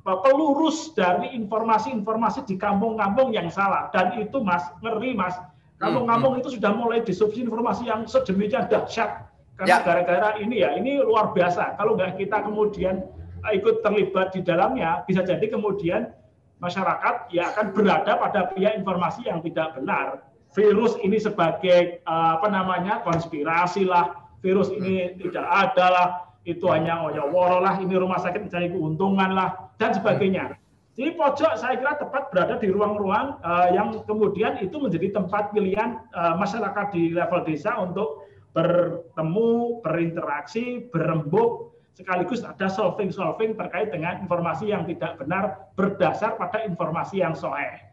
pelurus 0.00 0.96
dari 0.96 1.36
informasi-informasi 1.36 2.48
di 2.48 2.56
kampung-kampung 2.56 3.36
yang 3.36 3.52
salah 3.52 3.92
dan 3.92 4.16
itu 4.16 4.40
mas 4.40 4.64
ngeri 4.80 5.12
mas 5.12 5.36
kampung-kampung 5.76 6.36
hmm. 6.36 6.40
itu 6.40 6.56
sudah 6.56 6.72
mulai 6.72 7.04
disubsidi 7.04 7.44
informasi 7.44 7.84
yang 7.84 8.08
sedemikian 8.08 8.64
dahsyat 8.72 9.28
karena 9.60 9.76
ya. 9.76 9.84
gara-gara 9.84 10.28
ya. 10.34 10.40
ini 10.40 10.56
ya 10.64 10.70
ini 10.80 11.04
luar 11.04 11.36
biasa 11.36 11.76
kalau 11.76 12.00
nggak 12.00 12.16
kita 12.16 12.40
kemudian 12.40 13.04
ikut 13.48 13.80
terlibat 13.80 14.36
di 14.36 14.44
dalamnya 14.44 15.04
bisa 15.08 15.24
jadi 15.24 15.42
kemudian 15.48 16.12
masyarakat 16.60 17.32
ya 17.32 17.50
akan 17.56 17.72
berada 17.72 18.20
pada 18.20 18.52
pihak 18.52 18.76
informasi 18.76 19.26
yang 19.26 19.40
tidak 19.40 19.74
benar. 19.74 20.24
Virus 20.52 20.98
ini 21.00 21.16
sebagai 21.16 22.02
uh, 22.04 22.36
apa 22.36 22.50
namanya 22.50 23.00
konspirasi 23.06 23.86
lah, 23.86 24.34
virus 24.42 24.68
ini 24.74 25.14
tidak 25.14 25.46
ada 25.46 25.86
lah, 25.88 26.08
itu 26.42 26.66
hanya 26.68 27.06
oyoworo 27.06 27.62
lah, 27.62 27.78
ini 27.78 27.94
rumah 27.94 28.18
sakit 28.18 28.50
mencari 28.50 28.68
keuntungan 28.68 29.30
lah, 29.30 29.70
dan 29.78 29.94
sebagainya. 29.94 30.58
Jadi 30.98 31.14
pojok 31.14 31.54
saya 31.54 31.78
kira 31.78 31.96
tepat 31.96 32.34
berada 32.34 32.58
di 32.58 32.66
ruang-ruang 32.66 33.38
uh, 33.46 33.70
yang 33.70 34.02
kemudian 34.04 34.58
itu 34.58 34.74
menjadi 34.76 35.22
tempat 35.22 35.54
pilihan 35.54 36.02
uh, 36.12 36.34
masyarakat 36.34 36.92
di 36.92 37.14
level 37.14 37.46
desa 37.46 37.78
untuk 37.78 38.26
bertemu, 38.50 39.80
berinteraksi, 39.86 40.90
berembuk, 40.90 41.78
sekaligus 42.00 42.40
ada 42.42 42.66
solving-solving 42.66 43.54
terkait 43.54 43.92
dengan 43.92 44.18
informasi 44.24 44.72
yang 44.72 44.88
tidak 44.88 45.20
benar 45.20 45.70
berdasar 45.76 46.40
pada 46.40 46.64
informasi 46.64 47.20
yang 47.20 47.36
soeh. 47.36 47.84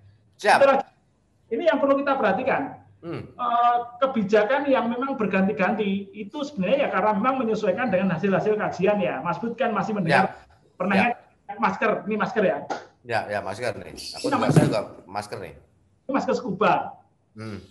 Ini 1.47 1.63
yang 1.67 1.79
perlu 1.83 1.99
kita 1.99 2.15
perhatikan. 2.15 2.87
Hmm. 2.97 3.29
Uh, 3.37 3.77
kebijakan 4.01 4.65
yang 4.65 4.89
memang 4.89 5.15
berganti-ganti 5.21 6.09
itu 6.17 6.41
sebenarnya 6.41 6.87
ya 6.87 6.89
karena 6.89 7.13
memang 7.13 7.45
menyesuaikan 7.45 7.93
dengan 7.93 8.17
hasil-hasil 8.17 8.57
kajian 8.57 8.97
ya. 8.97 9.21
Mas 9.21 9.37
Bud 9.37 9.53
kan 9.53 9.69
masih 9.69 9.93
mendengar 9.93 10.33
ya. 10.33 10.73
pernah 10.75 10.95
ya. 10.97 11.07
masker, 11.61 12.03
ini 12.09 12.15
masker 12.17 12.43
ya? 12.43 12.57
Ya, 13.05 13.19
ya 13.29 13.39
masker 13.39 13.77
nih. 13.79 13.95
Aku 14.17 14.27
juga, 14.33 14.49
juga 14.49 14.81
masker 15.05 15.37
nih. 15.39 15.53
Ini 16.09 16.11
masker 16.11 16.35
scuba. 16.35 16.97
Hmm. 17.37 17.61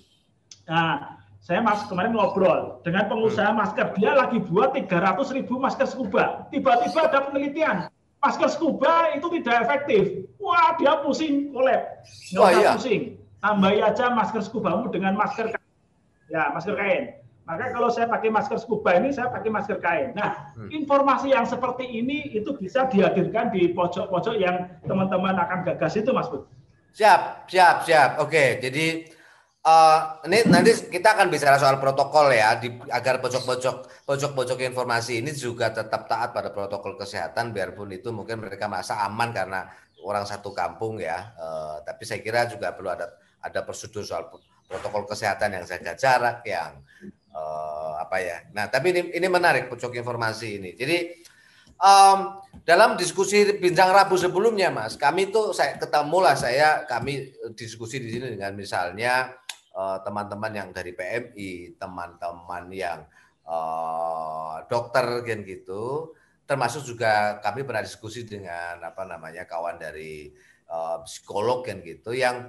Nah, 0.70 1.18
saya 1.46 1.62
mas 1.62 1.86
kemarin 1.86 2.10
ngobrol 2.10 2.82
dengan 2.82 3.06
pengusaha 3.06 3.54
masker, 3.54 3.94
dia 3.94 4.18
lagi 4.18 4.42
buat 4.42 4.74
300 4.74 5.30
ribu 5.30 5.62
masker 5.62 5.86
scuba. 5.86 6.50
Tiba-tiba 6.50 7.06
ada 7.06 7.30
penelitian, 7.30 7.76
masker 8.18 8.50
scuba 8.50 9.14
itu 9.14 9.30
tidak 9.38 9.62
efektif. 9.62 10.26
Wah, 10.42 10.74
dia 10.74 10.98
pusing, 11.06 11.54
kolab. 11.54 12.02
Nggak 12.34 12.42
oh, 12.42 12.50
iya. 12.50 12.70
pusing 12.74 13.02
tambahi 13.46 13.78
aja 13.78 14.10
masker 14.10 14.42
scubamu 14.42 14.90
dengan 14.90 15.14
masker 15.14 15.54
kain. 15.54 15.70
Ya, 16.26 16.50
masker 16.50 16.74
kain. 16.74 17.22
Maka 17.46 17.70
kalau 17.70 17.86
saya 17.94 18.10
pakai 18.10 18.26
masker 18.26 18.58
scuba 18.58 18.98
ini, 18.98 19.14
saya 19.14 19.30
pakai 19.30 19.50
masker 19.54 19.78
kain. 19.78 20.10
Nah, 20.18 20.50
hmm. 20.58 20.74
informasi 20.74 21.30
yang 21.30 21.46
seperti 21.46 21.86
ini 21.86 22.34
itu 22.34 22.58
bisa 22.58 22.90
dihadirkan 22.90 23.54
di 23.54 23.70
pojok-pojok 23.70 24.34
yang 24.34 24.66
teman-teman 24.82 25.38
akan 25.38 25.62
gagas 25.62 25.94
itu, 25.94 26.10
Mas 26.10 26.26
Bud. 26.26 26.42
Siap, 26.90 27.46
siap, 27.46 27.86
siap. 27.86 28.18
Oke, 28.18 28.58
jadi 28.58 29.06
Uh, 29.66 30.22
ini 30.30 30.46
nanti 30.46 30.70
kita 30.94 31.18
akan 31.18 31.26
bicara 31.26 31.58
soal 31.58 31.82
protokol 31.82 32.30
ya, 32.30 32.54
di, 32.54 32.70
agar 32.86 33.18
pojok-pojok 33.18 34.06
pojok-pojok 34.06 34.62
informasi 34.62 35.18
ini 35.18 35.34
juga 35.34 35.74
tetap 35.74 36.06
taat 36.06 36.30
pada 36.30 36.54
protokol 36.54 36.94
kesehatan, 36.94 37.50
biarpun 37.50 37.90
itu 37.90 38.14
mungkin 38.14 38.46
mereka 38.46 38.70
merasa 38.70 39.02
aman 39.02 39.34
karena 39.34 39.66
orang 40.06 40.22
satu 40.22 40.54
kampung 40.54 41.02
ya. 41.02 41.34
Uh, 41.34 41.82
tapi 41.82 42.06
saya 42.06 42.22
kira 42.22 42.46
juga 42.46 42.78
perlu 42.78 42.94
ada 42.94 43.10
ada 43.42 43.66
prosedur 43.66 44.06
soal 44.06 44.30
protokol 44.70 45.02
kesehatan 45.02 45.58
yang 45.58 45.66
jaga 45.66 45.98
jarak, 45.98 46.46
yang 46.46 46.78
uh, 47.34 47.98
apa 47.98 48.22
ya. 48.22 48.46
Nah, 48.54 48.70
tapi 48.70 48.94
ini 48.94 49.18
ini 49.18 49.26
menarik 49.26 49.66
pojok 49.66 49.98
informasi 49.98 50.62
ini. 50.62 50.70
Jadi 50.78 51.26
um, 51.82 52.38
dalam 52.62 52.94
diskusi 52.94 53.42
bincang 53.58 53.90
Rabu 53.90 54.14
sebelumnya, 54.14 54.70
Mas, 54.70 54.94
kami 54.94 55.34
tuh 55.34 55.50
saya 55.50 55.74
ketemu 55.74 56.18
lah 56.22 56.38
saya 56.38 56.86
kami 56.86 57.34
diskusi 57.58 57.98
di 57.98 58.14
sini 58.14 58.38
dengan 58.38 58.54
misalnya 58.54 59.34
teman-teman 59.76 60.52
uh, 60.52 60.58
yang 60.64 60.68
dari 60.72 60.92
PMI, 60.96 61.76
teman-teman 61.76 62.64
yang 62.72 63.04
uh, 63.44 64.64
dokter 64.72 65.20
kan 65.20 65.44
gitu, 65.44 66.16
termasuk 66.48 66.86
juga 66.86 67.42
kami 67.42 67.66
pernah 67.66 67.84
diskusi 67.84 68.24
dengan 68.24 68.80
apa 68.80 69.02
namanya 69.04 69.44
kawan 69.44 69.76
dari 69.76 70.32
uh, 70.70 71.02
psikolog 71.04 71.66
kan 71.66 71.82
gitu 71.82 72.14
yang 72.14 72.48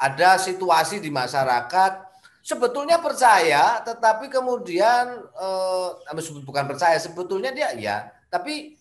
ada 0.00 0.36
situasi 0.36 1.00
di 1.00 1.08
masyarakat 1.08 2.08
sebetulnya 2.40 3.00
percaya 3.00 3.84
tetapi 3.84 4.32
kemudian 4.32 5.24
uh, 5.36 5.96
bukan 6.44 6.64
percaya 6.68 6.96
sebetulnya 7.00 7.52
dia 7.52 7.72
ya 7.76 7.98
tapi 8.32 8.80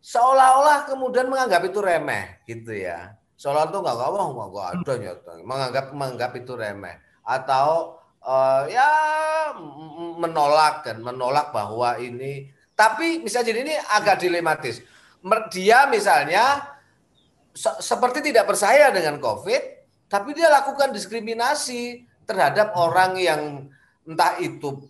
seolah-olah 0.00 0.88
kemudian 0.88 1.28
menganggap 1.28 1.64
itu 1.68 1.78
remeh 1.80 2.42
gitu 2.48 2.72
ya. 2.74 3.14
Seolah 3.40 3.72
itu 3.72 3.78
nggak 3.80 3.96
oh 3.96 4.28
nggak 4.52 4.68
ada 4.76 4.92
nyata. 5.00 5.30
Menganggap 5.40 5.84
menganggap 5.96 6.32
itu 6.36 6.52
remeh 6.52 6.96
atau 7.24 8.00
uh, 8.24 8.64
ya 8.68 8.90
menolak 10.16 10.84
dan 10.84 11.04
menolak 11.04 11.52
bahwa 11.52 11.96
ini 12.00 12.52
tapi 12.80 13.20
misalnya 13.20 13.52
jadi 13.52 13.60
ini 13.60 13.74
agak 13.76 14.24
dilematis. 14.24 14.80
Dia 15.52 15.84
misalnya 15.92 16.64
se 17.52 17.68
seperti 17.84 18.24
tidak 18.24 18.48
percaya 18.48 18.88
dengan 18.88 19.20
COVID, 19.20 19.62
tapi 20.08 20.32
dia 20.32 20.48
lakukan 20.48 20.88
diskriminasi 20.96 22.08
terhadap 22.24 22.72
orang 22.72 23.20
yang 23.20 23.68
entah 24.08 24.40
itu 24.40 24.80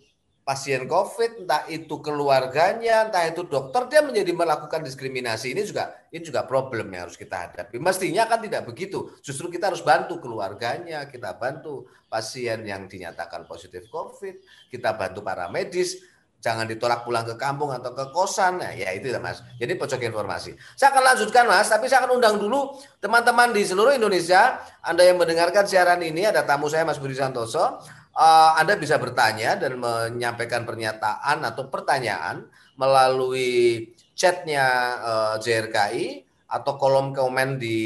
pasien 0.51 0.83
COVID, 0.83 1.47
entah 1.47 1.63
itu 1.71 2.03
keluarganya, 2.03 3.07
entah 3.07 3.23
itu 3.23 3.47
dokter, 3.47 3.87
dia 3.87 4.03
menjadi 4.03 4.35
melakukan 4.35 4.83
diskriminasi. 4.83 5.55
Ini 5.55 5.63
juga 5.63 5.95
ini 6.11 6.19
juga 6.27 6.43
problem 6.43 6.91
yang 6.91 7.07
harus 7.07 7.15
kita 7.15 7.47
hadapi. 7.47 7.79
Mestinya 7.79 8.27
kan 8.27 8.43
tidak 8.43 8.67
begitu. 8.67 9.15
Justru 9.23 9.47
kita 9.47 9.71
harus 9.71 9.79
bantu 9.79 10.19
keluarganya, 10.19 11.07
kita 11.07 11.39
bantu 11.39 11.87
pasien 12.11 12.67
yang 12.67 12.91
dinyatakan 12.91 13.47
positif 13.47 13.87
COVID, 13.87 14.67
kita 14.67 14.91
bantu 14.91 15.23
para 15.23 15.47
medis, 15.47 16.03
jangan 16.43 16.67
ditolak 16.67 17.07
pulang 17.07 17.23
ke 17.23 17.39
kampung 17.39 17.71
atau 17.71 17.95
ke 17.95 18.11
kosan. 18.11 18.59
Nah, 18.59 18.75
ya 18.75 18.91
itu 18.91 19.07
ya 19.07 19.23
Mas. 19.23 19.39
Jadi 19.55 19.79
pojok 19.79 20.03
informasi. 20.03 20.51
Saya 20.75 20.91
akan 20.91 21.15
lanjutkan 21.15 21.47
Mas, 21.47 21.71
tapi 21.71 21.87
saya 21.87 22.03
akan 22.03 22.19
undang 22.19 22.35
dulu 22.35 22.75
teman-teman 22.99 23.55
di 23.55 23.63
seluruh 23.63 23.95
Indonesia, 23.95 24.59
Anda 24.83 25.07
yang 25.07 25.15
mendengarkan 25.15 25.63
siaran 25.63 26.03
ini, 26.03 26.27
ada 26.27 26.43
tamu 26.43 26.67
saya 26.67 26.83
Mas 26.83 26.99
Budi 26.99 27.15
Santoso 27.15 27.79
uh, 28.15 28.51
Anda 28.59 28.75
bisa 28.75 28.97
bertanya 28.97 29.55
dan 29.59 29.79
menyampaikan 29.79 30.67
pernyataan 30.67 31.43
atau 31.45 31.67
pertanyaan 31.67 32.47
melalui 32.75 33.91
chatnya 34.15 34.65
uh, 35.01 35.35
JRKI 35.39 36.27
atau 36.51 36.75
kolom 36.75 37.15
komen 37.15 37.55
di 37.55 37.79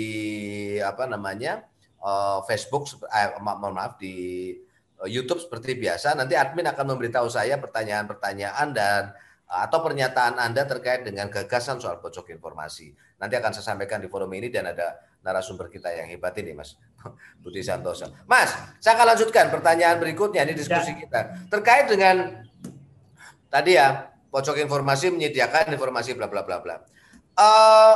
apa 0.82 1.06
namanya 1.06 1.62
uh, 2.02 2.42
Facebook, 2.50 2.90
eh, 3.14 3.38
mohon 3.42 3.78
maaf 3.78 3.98
di 4.02 4.52
uh, 5.02 5.10
YouTube 5.10 5.42
seperti 5.42 5.78
biasa. 5.78 6.18
Nanti 6.18 6.34
admin 6.34 6.66
akan 6.70 6.96
memberitahu 6.96 7.30
saya 7.30 7.62
pertanyaan-pertanyaan 7.62 8.68
dan 8.74 9.14
atau 9.46 9.78
pernyataan 9.86 10.42
Anda 10.42 10.66
terkait 10.66 11.06
dengan 11.06 11.30
gagasan 11.30 11.78
soal 11.78 12.02
pojok 12.02 12.34
informasi. 12.34 12.90
Nanti 13.22 13.38
akan 13.38 13.54
saya 13.54 13.78
sampaikan 13.78 14.02
di 14.02 14.10
forum 14.10 14.34
ini 14.34 14.50
dan 14.50 14.74
ada 14.74 14.98
narasumber 15.26 15.74
kita 15.74 15.90
yang 15.90 16.06
hebat 16.06 16.38
ini, 16.38 16.54
Mas 16.54 16.78
Budi 17.42 17.66
Santoso. 17.66 18.14
Mas, 18.30 18.54
saya 18.78 18.94
akan 18.94 19.18
lanjutkan 19.18 19.50
pertanyaan 19.50 19.98
berikutnya 19.98 20.46
ini 20.46 20.54
diskusi 20.54 20.94
ya. 20.94 20.98
kita 21.02 21.20
terkait 21.50 21.90
dengan 21.90 22.46
tadi 23.50 23.74
ya 23.74 24.14
pojok 24.30 24.62
informasi 24.62 25.10
menyediakan 25.10 25.74
informasi 25.74 26.14
bla 26.14 26.30
bla 26.30 26.46
bla 26.46 26.62
bla. 26.62 26.76
Uh, 27.36 27.96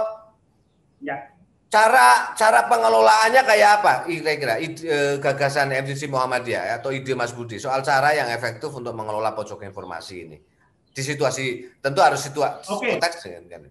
ya. 1.05 1.37
Cara 1.69 2.33
cara 2.33 2.65
pengelolaannya 2.65 3.45
kayak 3.45 3.69
apa? 3.77 3.93
Kira-kira 4.09 4.57
e, 4.57 5.21
gagasan 5.21 5.69
MCC 5.69 6.09
Muhammadiyah 6.09 6.65
ya, 6.65 6.73
atau 6.81 6.89
ide 6.89 7.13
Mas 7.13 7.29
Budi 7.29 7.61
soal 7.61 7.85
cara 7.85 8.09
yang 8.17 8.25
efektif 8.33 8.73
untuk 8.73 8.97
mengelola 8.97 9.37
pojok 9.37 9.61
informasi 9.69 10.15
ini 10.25 10.37
di 10.89 11.01
situasi 11.05 11.77
tentu 11.77 12.01
harus 12.01 12.25
situasi 12.25 12.73
okay. 12.73 12.97
konteks 12.97 13.21
kan. 13.21 13.69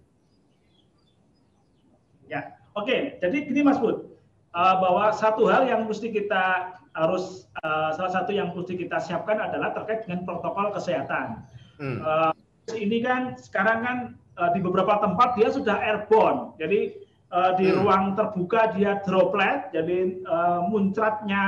Ya, 2.31 2.58
oke. 2.75 3.21
Jadi 3.21 3.37
gini 3.47 3.61
Mas 3.65 3.79
Bud, 3.81 4.09
uh, 4.53 4.75
bahwa 4.81 5.13
satu 5.13 5.49
hal 5.49 5.65
yang 5.65 5.85
mesti 5.85 6.09
kita 6.09 6.75
harus 6.97 7.47
uh, 7.61 7.93
salah 7.93 8.11
satu 8.11 8.33
yang 8.33 8.51
mesti 8.51 8.75
kita 8.75 8.97
siapkan 8.97 9.37
adalah 9.39 9.71
terkait 9.71 10.05
dengan 10.05 10.25
protokol 10.25 10.73
kesehatan. 10.73 11.45
Hmm. 11.79 11.97
Uh, 12.01 12.33
ini 12.75 13.01
kan 13.01 13.39
sekarang 13.39 13.79
kan 13.81 13.97
uh, 14.37 14.49
di 14.53 14.59
beberapa 14.59 14.99
tempat 14.99 15.37
dia 15.39 15.49
sudah 15.49 15.79
airborne, 15.79 16.53
jadi 16.59 16.93
uh, 17.33 17.51
di 17.55 17.69
hmm. 17.69 17.77
ruang 17.81 18.03
terbuka 18.17 18.73
dia 18.75 18.99
droplet, 19.05 19.69
jadi 19.73 20.19
uh, 20.25 20.65
muncratnya 20.67 21.43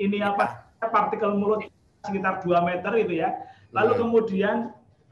ini 0.00 0.20
apa 0.24 0.68
partikel 0.80 1.36
mulut 1.36 1.64
sekitar 2.04 2.40
2 2.42 2.68
meter 2.68 2.92
itu 2.96 3.20
ya. 3.22 3.34
Lalu 3.76 3.92
hmm. 3.96 4.00
kemudian 4.00 4.56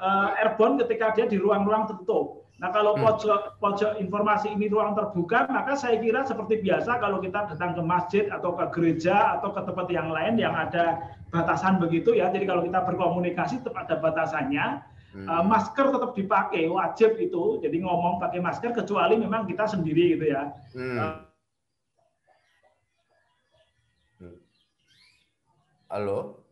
uh, 0.01 0.29
airborne 0.41 0.81
ketika 0.85 1.13
dia 1.17 1.27
di 1.29 1.37
ruang-ruang 1.37 1.89
tertutup. 1.89 2.46
Nah 2.57 2.73
kalau 2.73 2.97
hmm. 2.97 3.05
pojok 3.05 3.41
pojok 3.61 3.93
informasi 4.01 4.57
ini 4.57 4.73
ruang 4.73 4.97
terbuka, 4.97 5.45
maka 5.53 5.77
saya 5.77 6.01
kira 6.01 6.25
seperti 6.25 6.65
biasa 6.65 6.97
kalau 6.97 7.21
kita 7.21 7.53
datang 7.53 7.77
ke 7.77 7.83
masjid 7.85 8.25
atau 8.33 8.57
ke 8.57 8.65
gereja 8.73 9.37
atau 9.37 9.53
ke 9.53 9.61
tempat 9.61 9.87
yang 9.93 10.09
lain 10.09 10.41
yang 10.41 10.57
ada 10.57 11.13
batasan 11.29 11.77
begitu 11.77 12.17
ya. 12.17 12.33
Jadi 12.33 12.49
kalau 12.49 12.65
kita 12.65 12.81
berkomunikasi 12.81 13.61
tetap 13.61 13.77
ada 13.77 14.01
batasannya. 14.01 14.81
Hmm. 15.17 15.29
Uh, 15.33 15.45
masker 15.49 15.97
tetap 15.97 16.13
dipakai, 16.17 16.69
wajib 16.69 17.17
itu. 17.21 17.61
Jadi 17.61 17.77
ngomong 17.81 18.21
pakai 18.21 18.41
masker 18.41 18.73
kecuali 18.73 19.17
memang 19.21 19.49
kita 19.49 19.65
sendiri 19.69 20.17
gitu 20.17 20.25
ya. 20.33 20.53
Hmm. 20.73 20.97
Uh, 21.01 21.15
Halo. 25.87 26.46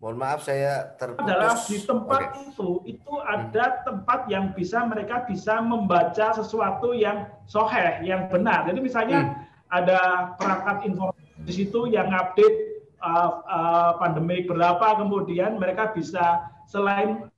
Mohon 0.00 0.16
maaf 0.16 0.40
saya 0.48 0.96
terputus. 0.96 1.28
Adalah 1.28 1.54
di 1.68 1.78
tempat 1.84 2.22
okay. 2.32 2.48
itu 2.48 2.68
itu 2.88 3.12
ada 3.20 3.64
hmm. 3.68 3.80
tempat 3.84 4.20
yang 4.32 4.56
bisa 4.56 4.80
mereka 4.88 5.28
bisa 5.28 5.60
membaca 5.60 6.32
sesuatu 6.32 6.96
yang 6.96 7.28
soheh, 7.44 8.00
yang 8.00 8.32
benar. 8.32 8.64
Jadi 8.64 8.80
misalnya 8.80 9.28
hmm. 9.28 9.36
ada 9.68 10.00
perangkat 10.40 10.88
informasi 10.88 11.44
di 11.44 11.52
situ 11.52 11.84
yang 11.92 12.08
update 12.16 12.80
uh, 13.04 13.44
uh, 13.44 13.92
pandemi 14.00 14.40
berapa, 14.48 15.04
kemudian 15.04 15.60
mereka 15.60 15.92
bisa 15.92 16.48
selain 16.64 17.28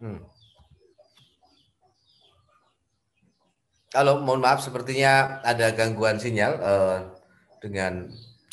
Hmm. 0.00 0.39
Kalau 3.90 4.22
mohon 4.22 4.38
maaf 4.38 4.62
sepertinya 4.62 5.42
ada 5.42 5.74
gangguan 5.74 6.22
sinyal 6.22 6.52
uh, 6.62 6.98
dengan 7.58 8.06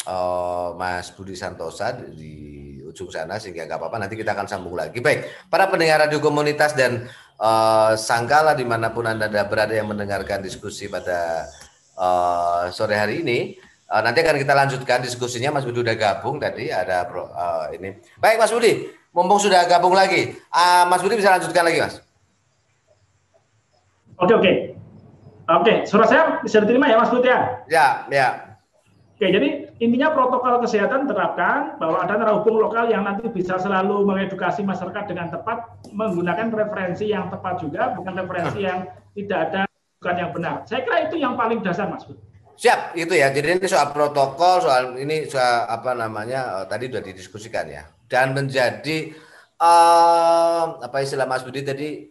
uh, 0.09 0.73
Mas 0.73 1.13
Budi 1.13 1.37
Santosa 1.37 1.93
di 1.93 2.81
ujung 2.81 3.13
sana 3.13 3.37
sehingga 3.37 3.69
nggak 3.69 3.77
apa-apa 3.77 4.01
nanti 4.01 4.17
kita 4.17 4.33
akan 4.33 4.49
sambung 4.49 4.73
lagi. 4.73 4.97
Baik, 4.97 5.29
para 5.53 5.69
pendengar 5.69 6.01
radio 6.01 6.17
komunitas 6.17 6.73
dan 6.73 7.05
uh, 7.37 7.93
Sangkala 7.93 8.57
di 8.57 8.65
mana 8.65 8.89
pun 8.89 9.05
anda 9.05 9.29
berada 9.45 9.77
yang 9.77 9.93
mendengarkan 9.93 10.41
diskusi 10.41 10.89
pada 10.89 11.45
uh, 11.93 12.73
sore 12.73 12.97
hari 12.97 13.21
ini, 13.21 13.61
uh, 13.93 14.01
nanti 14.01 14.25
akan 14.25 14.41
kita 14.41 14.57
lanjutkan 14.57 15.05
diskusinya. 15.05 15.53
Mas 15.53 15.69
Budi 15.69 15.85
sudah 15.85 15.93
gabung 15.93 16.41
tadi 16.41 16.73
ada 16.73 17.05
uh, 17.13 17.69
ini. 17.77 18.01
Baik, 18.17 18.41
Mas 18.41 18.49
Budi, 18.49 18.89
mumpung 19.13 19.37
sudah 19.37 19.69
gabung 19.69 19.93
lagi, 19.93 20.33
uh, 20.49 20.89
Mas 20.89 21.05
Budi 21.05 21.13
bisa 21.13 21.29
lanjutkan 21.29 21.61
lagi, 21.61 21.77
Mas. 21.77 22.01
Oke 24.17 24.33
oke. 24.33 24.66
Oke, 25.47 25.87
suara 25.87 26.05
saya 26.07 26.23
bisa 26.43 26.59
diterima 26.59 26.91
ya 26.91 26.99
Mas 26.99 27.07
Bud 27.07 27.23
ya? 27.23 27.63
Ya, 27.71 28.03
ya. 28.11 28.27
Oke, 29.15 29.31
jadi 29.31 29.71
intinya 29.79 30.11
protokol 30.11 30.59
kesehatan 30.61 31.07
terapkan 31.07 31.79
bahwa 31.79 32.03
ada 32.03 32.19
narah 32.19 32.35
hukum 32.43 32.59
lokal 32.59 32.91
yang 32.91 33.07
nanti 33.07 33.31
bisa 33.31 33.55
selalu 33.57 34.03
mengedukasi 34.03 34.61
masyarakat 34.61 35.07
dengan 35.07 35.31
tepat 35.31 35.81
menggunakan 35.89 36.51
referensi 36.51 37.09
yang 37.09 37.31
tepat 37.31 37.63
juga, 37.63 37.95
bukan 37.95 38.13
referensi 38.13 38.59
yang 38.61 38.91
tidak 39.15 39.39
ada 39.49 39.61
bukan 39.97 40.15
yang 40.19 40.31
benar. 40.35 40.55
Saya 40.67 40.85
kira 40.85 40.97
itu 41.09 41.15
yang 41.17 41.33
paling 41.33 41.63
dasar 41.63 41.89
Mas 41.89 42.03
Bud. 42.05 42.19
Siap, 42.57 42.97
itu 42.97 43.13
ya. 43.13 43.29
Jadi 43.31 43.57
ini 43.57 43.65
soal 43.69 43.93
protokol, 43.95 44.65
soal 44.65 44.97
ini 44.99 45.29
soal 45.29 45.65
apa 45.69 45.95
namanya 45.95 46.61
uh, 46.61 46.65
tadi 46.67 46.89
sudah 46.91 47.01
didiskusikan 47.05 47.65
ya. 47.69 47.87
Dan 48.05 48.35
menjadi 48.35 49.13
uh, 49.61 50.77
apa 50.81 50.97
istilah 51.01 51.25
Mas 51.25 51.45
Budi 51.45 51.61
tadi 51.63 52.09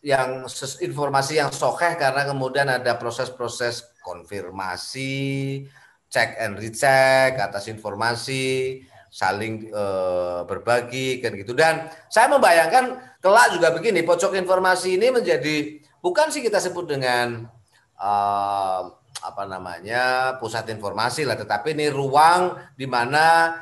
yang 0.00 0.48
informasi 0.80 1.36
yang 1.36 1.52
sokeh 1.52 2.00
karena 2.00 2.24
kemudian 2.24 2.72
ada 2.72 2.96
proses-proses 2.96 3.92
konfirmasi, 4.00 5.68
cek 6.08 6.40
and 6.40 6.56
recheck 6.56 7.36
atas 7.36 7.68
informasi, 7.68 8.80
saling 9.12 9.68
uh, 9.74 10.48
berbagi 10.48 11.20
kan 11.20 11.36
gitu. 11.36 11.52
Dan 11.52 11.92
saya 12.08 12.32
membayangkan 12.32 12.96
kelak 13.20 13.52
juga 13.52 13.76
begini, 13.76 14.00
pojok 14.00 14.40
informasi 14.40 14.96
ini 14.96 15.12
menjadi 15.12 15.84
bukan 16.00 16.32
sih 16.32 16.40
kita 16.40 16.56
sebut 16.56 16.88
dengan 16.88 17.44
uh, 18.00 18.82
apa 19.20 19.44
namanya 19.44 20.36
pusat 20.40 20.64
informasi 20.72 21.28
lah, 21.28 21.36
tetapi 21.36 21.76
ini 21.76 21.92
ruang 21.92 22.56
di 22.72 22.88
mana 22.88 23.52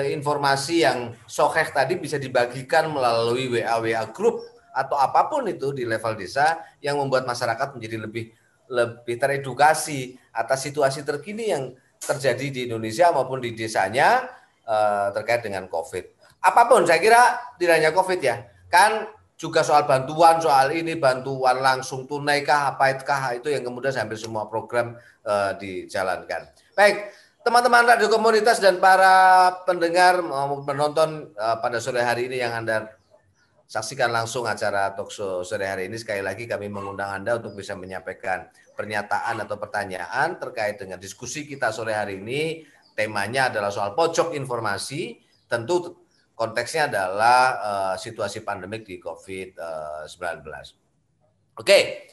eh, 0.00 0.16
informasi 0.16 0.80
yang 0.80 1.12
sokeh 1.28 1.68
tadi 1.76 2.00
bisa 2.00 2.16
dibagikan 2.16 2.88
melalui 2.88 3.52
WA 3.52 3.76
WA 3.84 4.08
grup 4.08 4.53
atau 4.74 4.98
apa 4.98 5.30
pun 5.30 5.46
itu 5.46 5.70
di 5.70 5.86
level 5.86 6.18
desa 6.18 6.58
yang 6.82 6.98
membuat 6.98 7.22
masyarakat 7.24 7.78
menjadi 7.78 7.96
lebih 8.02 8.34
lebih 8.68 9.16
teredukasi 9.20 10.18
atas 10.34 10.66
situasi 10.66 11.06
terkini 11.06 11.54
yang 11.54 11.70
terjadi 12.02 12.46
di 12.50 12.60
Indonesia 12.66 13.14
maupun 13.14 13.38
di 13.40 13.54
desanya 13.54 14.28
uh, 14.66 15.14
terkait 15.14 15.46
dengan 15.46 15.70
COVID. 15.70 16.04
Apa 16.44 16.68
pun 16.68 16.84
saya 16.84 17.00
kira 17.00 17.40
tidak 17.56 17.80
hanya 17.80 17.90
COVID 17.96 18.20
ya, 18.20 18.44
kan 18.68 19.08
juga 19.34 19.64
soal 19.64 19.88
bantuan 19.88 20.38
soal 20.38 20.70
ini 20.76 20.94
bantuan 20.94 21.58
langsung 21.58 22.06
tunai 22.06 22.44
kah 22.46 22.76
apa 22.76 23.00
kah 23.02 23.34
itu 23.34 23.50
yang 23.50 23.64
kemudian 23.64 23.92
sampai 23.92 24.16
semua 24.16 24.46
program 24.46 24.94
uh, 25.24 25.56
dijalankan. 25.56 26.48
Baik, 26.76 27.12
teman-teman 27.44 27.84
radio 27.84 28.08
komunitas 28.08 28.60
dan 28.60 28.78
para 28.78 29.50
pendengar 29.68 30.20
mau 30.20 30.60
menonton 30.60 31.32
uh, 31.36 31.56
pada 31.60 31.80
sore 31.80 32.04
hari 32.04 32.28
ini 32.28 32.40
yang 32.40 32.64
Anda 32.64 32.92
saksikan 33.64 34.12
langsung 34.12 34.44
acara 34.44 34.92
talkshow 34.92 35.40
sore 35.42 35.66
hari 35.66 35.88
ini 35.88 35.96
sekali 35.96 36.20
lagi 36.20 36.44
kami 36.44 36.68
mengundang 36.68 37.10
Anda 37.10 37.40
untuk 37.40 37.56
bisa 37.56 37.74
menyampaikan 37.74 38.48
pernyataan 38.76 39.40
atau 39.42 39.56
pertanyaan 39.56 40.36
terkait 40.36 40.76
dengan 40.76 41.00
diskusi 41.00 41.48
kita 41.48 41.72
sore 41.72 41.96
hari 41.96 42.20
ini. 42.20 42.66
Temanya 42.94 43.50
adalah 43.50 43.74
soal 43.74 43.96
pojok 43.98 44.38
informasi. 44.38 45.18
Tentu 45.50 46.06
konteksnya 46.34 46.86
adalah 46.90 47.40
uh, 47.58 47.94
situasi 47.98 48.46
pandemik 48.46 48.86
di 48.86 49.02
COVID-19. 49.02 50.46
Oke, 51.58 52.10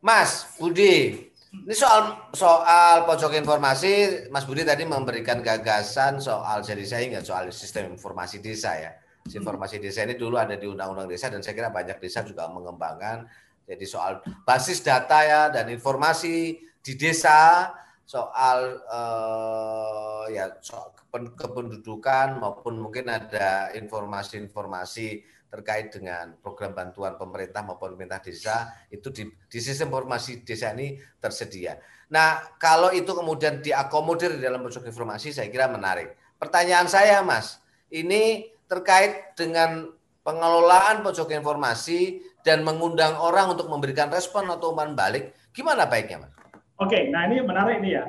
Mas 0.00 0.56
Budi, 0.56 1.28
ini 1.52 1.74
soal 1.76 2.32
soal 2.32 3.04
pojok 3.04 3.36
informasi, 3.36 4.26
Mas 4.32 4.48
Budi 4.48 4.64
tadi 4.64 4.88
memberikan 4.88 5.44
gagasan 5.44 6.16
soal 6.16 6.64
jadi 6.64 6.84
saya 6.84 7.02
ingat 7.04 7.24
soal 7.28 7.52
sistem 7.52 7.92
informasi 7.92 8.40
desa 8.40 8.72
ya. 8.76 8.92
Informasi 9.30 9.78
desa 9.78 10.02
ini 10.02 10.18
dulu 10.18 10.34
ada 10.34 10.58
di 10.58 10.66
Undang-Undang 10.66 11.06
Desa 11.06 11.30
dan 11.30 11.46
saya 11.46 11.54
kira 11.54 11.70
banyak 11.70 12.02
desa 12.02 12.26
juga 12.26 12.50
mengembangkan. 12.50 13.30
Jadi 13.62 13.84
soal 13.86 14.18
basis 14.42 14.82
data 14.82 15.22
ya 15.22 15.42
dan 15.54 15.70
informasi 15.70 16.58
di 16.82 16.92
desa 16.98 17.70
soal 18.02 18.82
uh, 18.90 20.26
ya 20.26 20.58
soal 20.58 20.90
kependudukan 21.38 22.42
maupun 22.42 22.82
mungkin 22.82 23.06
ada 23.06 23.70
informasi-informasi 23.78 25.22
terkait 25.52 25.92
dengan 25.92 26.32
program 26.40 26.72
bantuan 26.72 27.14
pemerintah 27.20 27.60
maupun 27.60 27.92
pemerintah 27.92 28.24
desa 28.24 28.72
itu 28.88 29.12
di, 29.12 29.28
di 29.28 29.58
sistem 29.60 29.92
informasi 29.92 30.42
desa 30.42 30.72
ini 30.72 30.96
tersedia. 31.20 31.76
Nah, 32.12 32.56
kalau 32.60 32.92
itu 32.92 33.12
kemudian 33.12 33.60
diakomodir 33.60 34.36
di 34.36 34.44
dalam 34.44 34.64
pojok 34.64 34.88
informasi 34.88 35.32
saya 35.32 35.48
kira 35.52 35.68
menarik. 35.68 36.12
Pertanyaan 36.40 36.88
saya 36.88 37.20
Mas, 37.24 37.60
ini 37.92 38.51
terkait 38.72 39.36
dengan 39.36 39.92
pengelolaan 40.24 41.04
pojok 41.04 41.28
informasi 41.36 42.24
dan 42.40 42.64
mengundang 42.64 43.20
orang 43.20 43.52
untuk 43.52 43.68
memberikan 43.68 44.08
respon 44.08 44.48
atau 44.48 44.72
umpan 44.72 44.96
balik, 44.96 45.36
gimana 45.52 45.84
baiknya 45.84 46.24
Mas? 46.24 46.32
Oke, 46.80 47.12
nah 47.12 47.28
ini 47.28 47.44
menarik 47.44 47.84
nih 47.84 48.00
ya. 48.00 48.04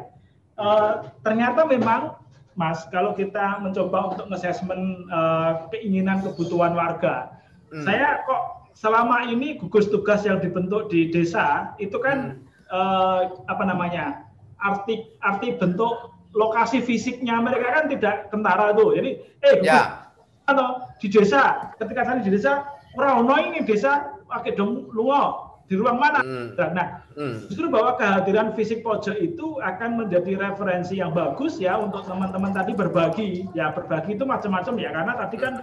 Uh, 0.56 1.04
ternyata 1.22 1.68
memang 1.68 2.16
Mas, 2.56 2.86
kalau 2.94 3.12
kita 3.12 3.60
mencoba 3.60 4.16
untuk 4.16 4.32
assessment 4.32 5.10
uh, 5.12 5.68
keinginan 5.74 6.24
kebutuhan 6.24 6.78
warga, 6.78 7.34
hmm. 7.74 7.84
saya 7.84 8.24
kok 8.24 8.72
selama 8.78 9.28
ini 9.28 9.60
gugus 9.60 9.90
tugas 9.92 10.24
yang 10.26 10.42
dibentuk 10.42 10.90
di 10.90 11.10
desa 11.10 11.74
itu 11.78 11.98
kan 12.00 12.40
hmm. 12.40 12.74
uh, 12.74 13.22
apa 13.50 13.64
namanya 13.66 14.26
arti 14.62 15.12
arti 15.22 15.58
bentuk 15.58 16.14
lokasi 16.34 16.82
fisiknya 16.82 17.38
mereka 17.42 17.82
kan 17.82 17.86
tidak 17.90 18.30
tentara 18.30 18.74
tuh. 18.74 18.98
Jadi 18.98 19.10
eh 19.46 19.54
gugus 19.62 19.70
ya. 19.70 20.03
Atau 20.44 20.92
di 21.00 21.08
desa 21.08 21.72
ketika 21.80 22.04
saya 22.04 22.20
di 22.20 22.32
desa 22.32 22.68
orang 23.00 23.52
ini 23.52 23.64
desa 23.64 24.20
pakai 24.28 24.54
dong 24.58 24.92
luar 24.92 25.54
di 25.68 25.80
ruang 25.80 25.98
mana. 25.98 26.20
Hmm. 26.22 26.54
Nah, 26.76 26.88
hmm. 27.16 27.48
justru 27.48 27.72
bahwa 27.72 27.96
kehadiran 27.96 28.52
fisik 28.54 28.84
pojok 28.84 29.16
itu 29.16 29.58
akan 29.64 30.06
menjadi 30.06 30.36
referensi 30.36 31.00
yang 31.00 31.16
bagus 31.16 31.58
ya 31.58 31.80
untuk 31.80 32.04
teman-teman 32.04 32.52
tadi 32.52 32.76
berbagi. 32.76 33.48
Ya 33.56 33.72
berbagi 33.72 34.20
itu 34.20 34.28
macam-macam 34.28 34.76
ya 34.78 34.90
karena 34.92 35.14
tadi 35.16 35.36
kan 35.40 35.54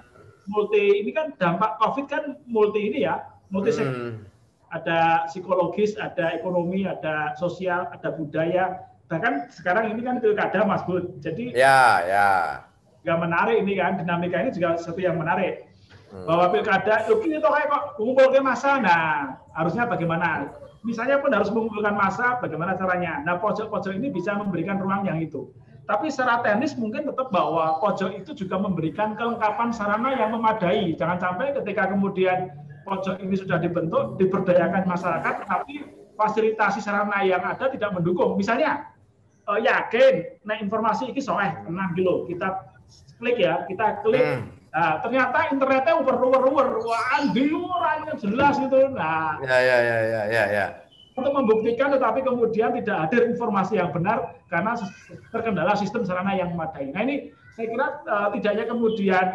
multi 0.48 1.04
ini 1.04 1.10
kan 1.12 1.36
dampak 1.36 1.76
COVID 1.78 2.06
kan 2.08 2.22
multi 2.48 2.90
ini 2.90 3.04
ya, 3.04 3.22
multi 3.52 3.70
hmm. 3.76 4.24
ada 4.72 5.28
psikologis, 5.28 5.94
ada 6.00 6.32
ekonomi, 6.32 6.88
ada 6.88 7.36
sosial, 7.36 7.86
ada 7.92 8.08
budaya. 8.10 8.88
Bahkan 9.10 9.52
sekarang 9.52 9.90
ini 9.92 10.00
kan 10.06 10.22
pilkada 10.22 10.64
Mas 10.64 10.82
Bud. 10.88 11.20
Jadi 11.20 11.52
ya 11.52 12.02
ya. 12.08 12.30
Gak 13.00 13.18
menarik 13.18 13.64
ini 13.64 13.80
kan 13.80 13.96
dinamika 13.96 14.44
ini 14.44 14.50
juga 14.52 14.76
sesuatu 14.76 15.00
yang 15.00 15.16
menarik. 15.16 15.70
Hmm. 16.10 16.26
bahwa 16.26 16.50
pilkada 16.50 17.06
itu 17.06 17.22
itu 17.22 17.38
kayak 17.38 17.70
kok 17.70 17.82
mengumpulkan 18.02 18.42
masa 18.42 18.82
nah 18.82 19.38
harusnya 19.54 19.86
bagaimana? 19.86 20.50
Misalnya 20.82 21.22
pun 21.22 21.30
harus 21.30 21.54
mengumpulkan 21.54 21.94
masa 21.94 22.34
bagaimana 22.42 22.74
caranya? 22.74 23.22
Nah 23.22 23.38
pojok-pojok 23.38 23.94
ini 23.94 24.10
bisa 24.10 24.34
memberikan 24.34 24.82
ruang 24.82 25.06
yang 25.06 25.22
itu. 25.22 25.46
Tapi 25.86 26.10
secara 26.10 26.42
teknis 26.42 26.74
mungkin 26.74 27.06
tetap 27.06 27.30
bahwa 27.30 27.78
pojok 27.78 28.26
itu 28.26 28.34
juga 28.34 28.58
memberikan 28.58 29.14
kelengkapan 29.14 29.70
sarana 29.70 30.10
yang 30.18 30.34
memadai. 30.34 30.98
Jangan 30.98 31.22
sampai 31.22 31.54
ketika 31.54 31.94
kemudian 31.94 32.58
pojok 32.82 33.22
ini 33.22 33.38
sudah 33.38 33.62
dibentuk 33.62 34.18
diberdayakan 34.18 34.90
masyarakat 34.90 35.46
tapi 35.46 35.86
fasilitasi 36.18 36.82
sarana 36.82 37.22
yang 37.22 37.46
ada 37.46 37.70
tidak 37.70 37.94
mendukung. 37.94 38.34
Misalnya 38.34 38.90
uh, 39.46 39.62
yakin 39.62 40.42
nah 40.42 40.58
informasi 40.58 41.14
ini 41.14 41.22
soalnya 41.22 41.62
tenang 41.62 41.94
dulu 41.94 42.26
kita 42.26 42.69
klik 43.18 43.38
ya 43.38 43.64
kita 43.68 44.02
klik 44.02 44.22
hmm 44.22 44.60
Nah, 44.70 45.02
ternyata 45.02 45.50
internetnya 45.50 45.98
uber-uber, 45.98 46.78
wah, 46.86 47.26
orangnya 47.26 48.14
jelas 48.22 48.54
itu. 48.62 48.78
Nah, 48.94 49.42
ya, 49.42 49.58
ya, 49.58 49.76
ya, 49.82 49.98
ya, 49.98 50.22
ya, 50.30 50.44
ya. 50.46 50.66
Untuk 51.18 51.34
membuktikan, 51.34 51.90
tetapi 51.90 52.22
kemudian 52.22 52.70
tidak 52.78 53.10
hadir 53.10 53.26
informasi 53.34 53.82
yang 53.82 53.90
benar 53.90 54.38
karena 54.46 54.78
terkendala 55.34 55.74
sistem 55.74 56.06
sarana 56.06 56.38
yang 56.38 56.54
memadai. 56.54 56.94
Nah, 56.94 57.02
ini 57.02 57.34
saya 57.58 57.66
kira 57.66 57.86
uh, 58.06 58.28
tidak 58.38 58.50
hanya 58.54 58.66
kemudian 58.70 59.26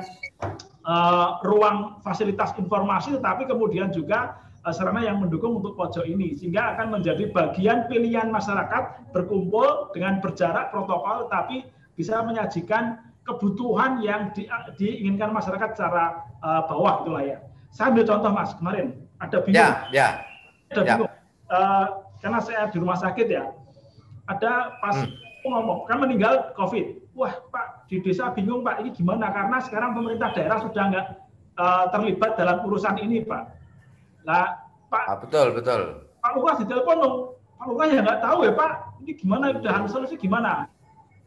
uh, 0.87 1.43
ruang 1.43 1.99
fasilitas 1.99 2.55
informasi, 2.55 3.19
tetapi 3.19 3.43
kemudian 3.43 3.91
juga 3.91 4.39
uh, 4.63 4.71
sarana 4.71 5.03
yang 5.03 5.19
mendukung 5.19 5.59
untuk 5.59 5.75
pojok 5.75 6.07
ini, 6.07 6.31
sehingga 6.39 6.79
akan 6.79 6.95
menjadi 6.95 7.27
bagian 7.35 7.91
pilihan 7.91 8.31
masyarakat 8.31 9.11
berkumpul 9.11 9.91
dengan 9.91 10.23
berjarak 10.23 10.71
protokol, 10.71 11.27
tapi 11.27 11.67
bisa 11.99 12.23
menyajikan 12.23 13.04
kebutuhan 13.25 13.99
yang 14.05 14.29
di, 14.31 14.45
diinginkan 14.77 15.33
masyarakat 15.33 15.73
secara 15.73 16.23
uh, 16.45 16.61
bawah 16.69 17.01
itulah 17.01 17.23
ya. 17.25 17.37
Saya 17.73 17.91
ambil 17.91 18.05
contoh 18.07 18.31
mas 18.31 18.53
kemarin 18.55 18.87
ada 19.19 19.37
bingung, 19.43 19.59
ya, 19.59 19.67
ya, 19.91 20.07
ada 20.71 20.81
ya. 20.85 20.95
bingung 20.95 21.11
uh, 21.51 21.85
karena 22.21 22.39
saya 22.39 22.69
di 22.71 22.77
rumah 22.79 22.95
sakit 22.95 23.27
ya, 23.27 23.51
ada 24.29 24.79
pas 24.79 24.95
hmm. 25.03 25.11
ngomong 25.43 25.89
kan 25.89 25.97
meninggal 25.99 26.55
COVID, 26.55 27.15
wah 27.17 27.33
pak 27.51 27.89
di 27.91 27.99
desa 27.99 28.31
bingung 28.31 28.63
pak 28.63 28.79
ini 28.79 28.95
gimana 28.95 29.27
karena 29.33 29.57
sekarang 29.59 29.91
pemerintah 29.97 30.31
daerah 30.31 30.57
sudah 30.63 30.83
nggak 30.87 31.07
uh, 31.59 31.85
terlibat 31.91 32.31
dalam 32.39 32.63
urusan 32.63 32.95
ini 33.01 33.25
pak. 33.25 33.43
Lah 34.23 34.63
pak. 34.87 35.03
Ah, 35.11 35.17
betul 35.19 35.51
betul. 35.51 35.81
Pak 36.23 36.31
Lukas 36.33 36.57
ditelepon 36.63 36.97
dong, 36.97 37.15
Pak 37.59 37.65
Lukas 37.69 37.87
ya 37.91 37.99
nggak 38.01 38.21
tahu 38.23 38.37
ya 38.47 38.53
pak, 38.55 38.71
ini 39.03 39.11
gimana 39.13 39.43
udah 39.51 39.85
solusi 39.85 40.15
gimana? 40.17 40.65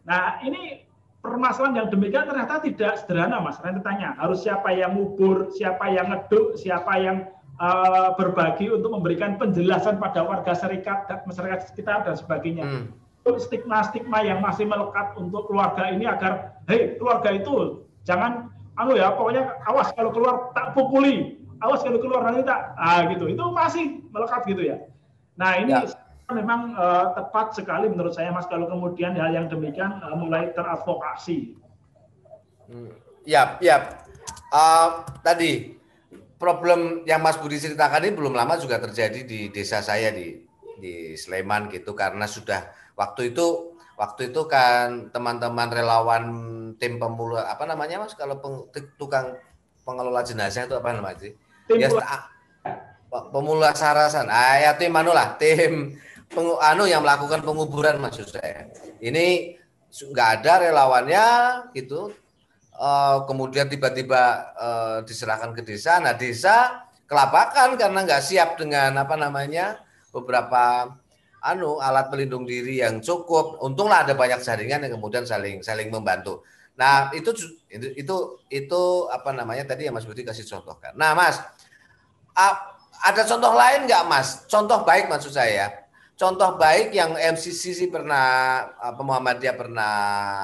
Nah 0.08 0.40
ini 0.42 0.87
permasalahan 1.28 1.84
yang 1.84 1.88
demikian 1.92 2.24
ternyata 2.24 2.58
tidak 2.64 2.98
sederhana 2.98 3.38
mas. 3.38 3.60
Nanti 3.60 3.84
tanya 3.84 4.16
harus 4.16 4.42
siapa 4.42 4.72
yang 4.72 4.96
ngubur, 4.96 5.52
siapa 5.52 5.86
yang 5.92 6.08
ngeduk, 6.08 6.56
siapa 6.56 6.92
yang 6.96 7.28
uh, 7.60 8.16
berbagi 8.16 8.72
untuk 8.72 8.90
memberikan 8.96 9.36
penjelasan 9.36 10.00
pada 10.00 10.24
warga 10.24 10.56
serikat 10.56 11.06
dan 11.06 11.22
masyarakat 11.28 11.68
sekitar 11.68 12.02
dan 12.08 12.16
sebagainya. 12.16 12.64
Hmm. 12.64 12.88
Stigma-stigma 13.28 14.24
yang 14.24 14.40
masih 14.40 14.64
melekat 14.64 15.12
untuk 15.20 15.52
keluarga 15.52 15.92
ini 15.92 16.08
agar, 16.08 16.64
hei 16.64 16.96
keluarga 16.96 17.36
itu 17.36 17.84
jangan, 18.08 18.48
anu 18.80 18.96
ya 18.96 19.12
pokoknya 19.12 19.52
awas 19.68 19.92
kalau 19.92 20.16
keluar 20.16 20.48
tak 20.56 20.72
pukuli, 20.72 21.36
awas 21.60 21.84
kalau 21.84 22.00
keluar 22.00 22.24
nanti 22.24 22.40
tak, 22.48 22.72
ah 22.80 23.04
gitu. 23.12 23.28
Itu 23.28 23.52
masih 23.52 24.00
melekat 24.16 24.48
gitu 24.48 24.64
ya. 24.64 24.80
Nah 25.36 25.60
ini 25.60 25.76
ya. 25.76 26.07
Memang 26.28 26.76
uh, 26.76 27.16
tepat 27.16 27.56
sekali 27.56 27.88
menurut 27.88 28.12
saya 28.12 28.28
Mas 28.28 28.44
kalau 28.44 28.68
kemudian 28.68 29.16
hal 29.16 29.32
yang 29.32 29.48
demikian 29.48 29.96
uh, 30.04 30.12
mulai 30.12 30.52
teradvokasi. 30.52 31.56
Hmm. 32.68 32.92
Ya, 33.24 33.56
ya. 33.64 34.04
Uh, 34.52 35.04
tadi 35.24 35.76
problem 36.36 37.04
yang 37.08 37.24
Mas 37.24 37.40
Budi 37.40 37.56
ceritakan 37.56 38.04
ini 38.04 38.12
belum 38.16 38.36
lama 38.36 38.60
juga 38.60 38.76
terjadi 38.76 39.24
di 39.24 39.48
desa 39.48 39.80
saya 39.80 40.12
di 40.12 40.44
di 40.78 41.16
Sleman 41.18 41.72
gitu 41.72 41.96
karena 41.96 42.28
sudah 42.28 42.70
waktu 42.94 43.34
itu 43.34 43.74
waktu 43.98 44.30
itu 44.30 44.46
kan 44.46 45.10
teman-teman 45.10 45.68
relawan 45.72 46.24
tim 46.78 47.00
pemula 47.00 47.50
apa 47.50 47.66
namanya 47.66 48.04
Mas 48.04 48.14
kalau 48.14 48.38
peng, 48.38 48.68
tukang 49.00 49.34
pengelola 49.82 50.20
jenazah 50.22 50.68
itu 50.68 50.76
apa 50.76 50.92
namanya 50.92 51.18
sih? 51.24 51.32
Tim 51.66 51.80
ya, 51.80 51.88
pemula 53.10 53.72
sarasan. 53.72 54.28
Ah 54.28 54.60
ya 54.60 54.76
tim 54.76 54.92
anu 54.92 55.10
lah, 55.10 55.34
tim 55.40 55.96
pengu, 56.32 56.60
anu 56.60 56.84
yang 56.84 57.02
melakukan 57.02 57.40
penguburan 57.42 57.98
maksud 57.98 58.28
saya. 58.28 58.68
Ini 59.00 59.56
nggak 59.88 60.28
ada 60.40 60.52
relawannya 60.68 61.26
gitu. 61.72 62.12
Uh, 62.78 63.26
kemudian 63.26 63.66
tiba-tiba 63.66 64.54
uh, 64.54 64.98
diserahkan 65.02 65.50
ke 65.50 65.66
desa. 65.66 65.98
Nah 65.98 66.14
desa 66.14 66.86
kelabakan 67.10 67.74
karena 67.74 68.06
nggak 68.06 68.22
siap 68.22 68.54
dengan 68.54 68.94
apa 68.94 69.18
namanya 69.18 69.82
beberapa 70.14 70.94
anu 71.42 71.82
alat 71.82 72.06
pelindung 72.06 72.46
diri 72.46 72.78
yang 72.78 73.02
cukup. 73.02 73.58
Untunglah 73.58 74.06
ada 74.06 74.14
banyak 74.14 74.38
jaringan 74.46 74.86
yang 74.86 74.94
kemudian 74.94 75.26
saling 75.26 75.58
saling 75.64 75.90
membantu. 75.90 76.46
Nah 76.78 77.10
itu 77.10 77.34
itu 77.66 77.86
itu, 77.98 78.16
itu 78.46 78.82
apa 79.10 79.34
namanya 79.34 79.66
tadi 79.66 79.90
yang 79.90 79.98
Mas 79.98 80.06
Budi 80.06 80.22
kasih 80.22 80.46
contohkan. 80.46 80.94
Nah 80.94 81.18
Mas, 81.18 81.42
ada 83.02 83.22
contoh 83.26 83.58
lain 83.58 83.90
nggak 83.90 84.06
Mas? 84.06 84.46
Contoh 84.46 84.86
baik 84.86 85.10
maksud 85.10 85.34
saya 85.34 85.87
contoh 86.18 86.58
baik 86.58 86.90
yang 86.90 87.14
MCC 87.14 87.62
sih 87.78 87.88
pernah 87.88 88.26
apa 88.74 88.98
Muhammadiyah 88.98 89.54
pernah 89.54 89.94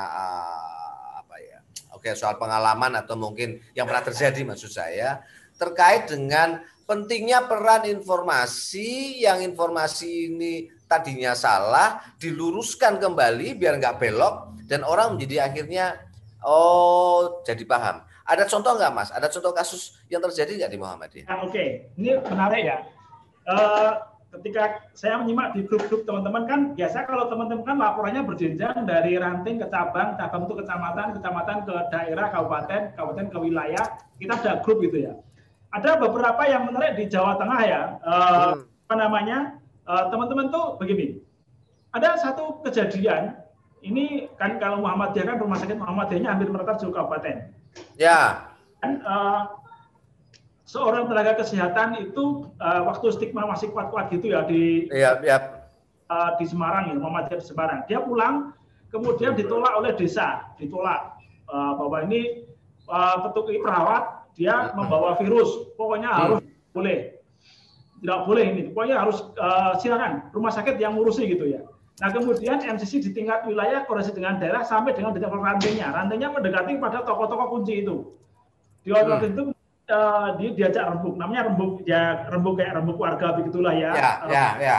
uh, 0.06 1.18
apa 1.18 1.36
ya 1.42 1.58
oke 1.90 2.14
soal 2.14 2.38
pengalaman 2.38 2.94
atau 2.94 3.18
mungkin 3.18 3.58
yang 3.74 3.90
pernah 3.90 4.06
terjadi 4.06 4.38
maksud 4.46 4.70
saya 4.70 5.26
terkait 5.58 6.06
dengan 6.06 6.62
pentingnya 6.86 7.50
peran 7.50 7.90
informasi 7.90 9.18
yang 9.26 9.42
informasi 9.42 10.30
ini 10.30 10.70
tadinya 10.86 11.34
salah 11.34 11.98
diluruskan 12.22 13.02
kembali 13.02 13.58
biar 13.58 13.82
nggak 13.82 13.98
belok 13.98 14.54
dan 14.70 14.86
orang 14.86 15.18
menjadi 15.18 15.50
akhirnya 15.50 15.98
oh 16.46 17.42
jadi 17.42 17.66
paham 17.66 17.98
ada 18.24 18.46
contoh 18.46 18.78
nggak 18.78 18.92
mas 18.94 19.10
ada 19.10 19.26
contoh 19.26 19.50
kasus 19.50 19.98
yang 20.06 20.22
terjadi 20.22 20.64
nggak 20.64 20.72
di 20.72 20.78
Muhammadiyah? 20.78 21.26
Nah, 21.26 21.42
Oke 21.42 21.50
okay. 21.50 21.68
ini 21.98 22.14
menarik 22.22 22.62
ya. 22.62 22.78
Uh, 23.44 24.13
ketika 24.40 24.82
saya 24.96 25.20
menyimak 25.22 25.54
di 25.54 25.62
grup-grup 25.62 26.02
teman-teman 26.02 26.44
kan 26.48 26.60
biasa 26.74 27.06
kalau 27.06 27.30
teman-teman 27.30 27.62
kan 27.62 27.76
laporannya 27.78 28.22
berjenjang 28.26 28.82
dari 28.82 29.14
ranting 29.14 29.62
ke 29.62 29.66
cabang, 29.70 30.18
cabang 30.18 30.50
itu 30.50 30.54
kecamatan, 30.58 31.06
kecamatan 31.14 31.56
ke 31.62 31.74
daerah, 31.94 32.26
kabupaten, 32.34 32.82
kabupaten 32.98 33.26
ke 33.30 33.38
wilayah, 33.38 33.84
kita 34.18 34.34
ada 34.34 34.52
grup 34.66 34.82
gitu 34.82 35.06
ya. 35.06 35.12
Ada 35.74 35.98
beberapa 35.98 36.42
yang 36.46 36.70
menarik 36.70 36.98
di 36.98 37.04
Jawa 37.10 37.34
Tengah 37.38 37.60
ya, 37.66 37.82
eh, 37.98 38.50
hmm. 38.58 38.86
apa 38.90 38.94
namanya, 38.98 39.38
eh, 39.86 40.04
teman-teman 40.10 40.50
tuh 40.50 40.78
begini, 40.78 41.18
ada 41.94 42.18
satu 42.18 42.62
kejadian, 42.66 43.38
ini 43.82 44.26
kan 44.38 44.58
kalau 44.58 44.82
Muhammadiyah 44.82 45.34
kan 45.34 45.36
rumah 45.38 45.58
sakit 45.60 45.78
Muhammadiyahnya 45.78 46.30
hampir 46.30 46.48
merata 46.50 46.78
seluruh 46.78 47.02
kabupaten. 47.02 47.54
Ya. 47.98 48.50
Dan, 48.82 49.02
eh, 49.02 49.40
seorang 50.64 51.08
tenaga 51.08 51.36
kesehatan 51.36 52.00
itu 52.00 52.48
uh, 52.60 52.82
waktu 52.88 53.12
stigma 53.12 53.44
masih 53.44 53.68
kuat-kuat 53.70 54.08
gitu 54.12 54.32
ya 54.32 54.48
di 54.48 54.88
iya, 54.88 55.20
iya. 55.20 55.38
Uh, 56.08 56.36
di 56.40 56.44
Semarang 56.48 56.92
ya 56.92 56.96
Muhammadiyah 56.96 57.40
di 57.40 57.46
Semarang 57.46 57.80
dia 57.84 58.00
pulang 58.00 58.56
kemudian 58.88 59.36
ditolak 59.36 59.72
oleh 59.76 59.92
desa 59.92 60.48
ditolak 60.56 61.20
uh, 61.52 61.72
bahwa 61.76 62.08
ini 62.08 62.48
uh, 62.88 63.28
petugas 63.28 63.60
perawat 63.60 64.02
dia 64.34 64.72
membawa 64.72 65.14
virus 65.20 65.72
pokoknya 65.76 66.10
hmm. 66.10 66.20
harus 66.20 66.38
boleh 66.72 66.98
tidak 68.00 68.20
boleh 68.24 68.44
ini 68.48 68.62
pokoknya 68.72 68.96
harus 69.04 69.20
uh, 69.36 69.76
silakan 69.76 70.28
rumah 70.32 70.52
sakit 70.52 70.80
yang 70.80 70.96
ngurusi 70.96 71.28
gitu 71.28 71.44
ya 71.48 71.60
Nah 72.02 72.10
kemudian 72.10 72.58
MCC 72.58 73.06
di 73.06 73.10
tingkat 73.14 73.46
wilayah 73.46 73.86
koreksi 73.86 74.10
dengan 74.10 74.42
daerah 74.42 74.66
sampai 74.66 74.98
dengan 74.98 75.14
tingkat 75.14 75.30
rantainya. 75.30 75.94
Rantainya 75.94 76.26
mendekati 76.34 76.74
pada 76.82 77.06
tokoh-tokoh 77.06 77.54
kunci 77.54 77.86
itu. 77.86 78.18
Di 78.82 78.90
waktu 78.90 79.14
hmm. 79.14 79.30
itu 79.30 79.42
uh, 79.90 80.36
dia 80.40 80.50
diajak 80.54 80.84
rembuk. 80.96 81.14
Namanya 81.18 81.52
rembuk 81.52 81.72
ya 81.84 82.28
rembuk 82.30 82.60
kayak 82.60 82.72
rembuk 82.80 82.98
warga 83.00 83.36
begitulah 83.36 83.74
ya. 83.74 83.92
Ya 83.92 84.10
ya 84.28 84.46
ya. 84.60 84.78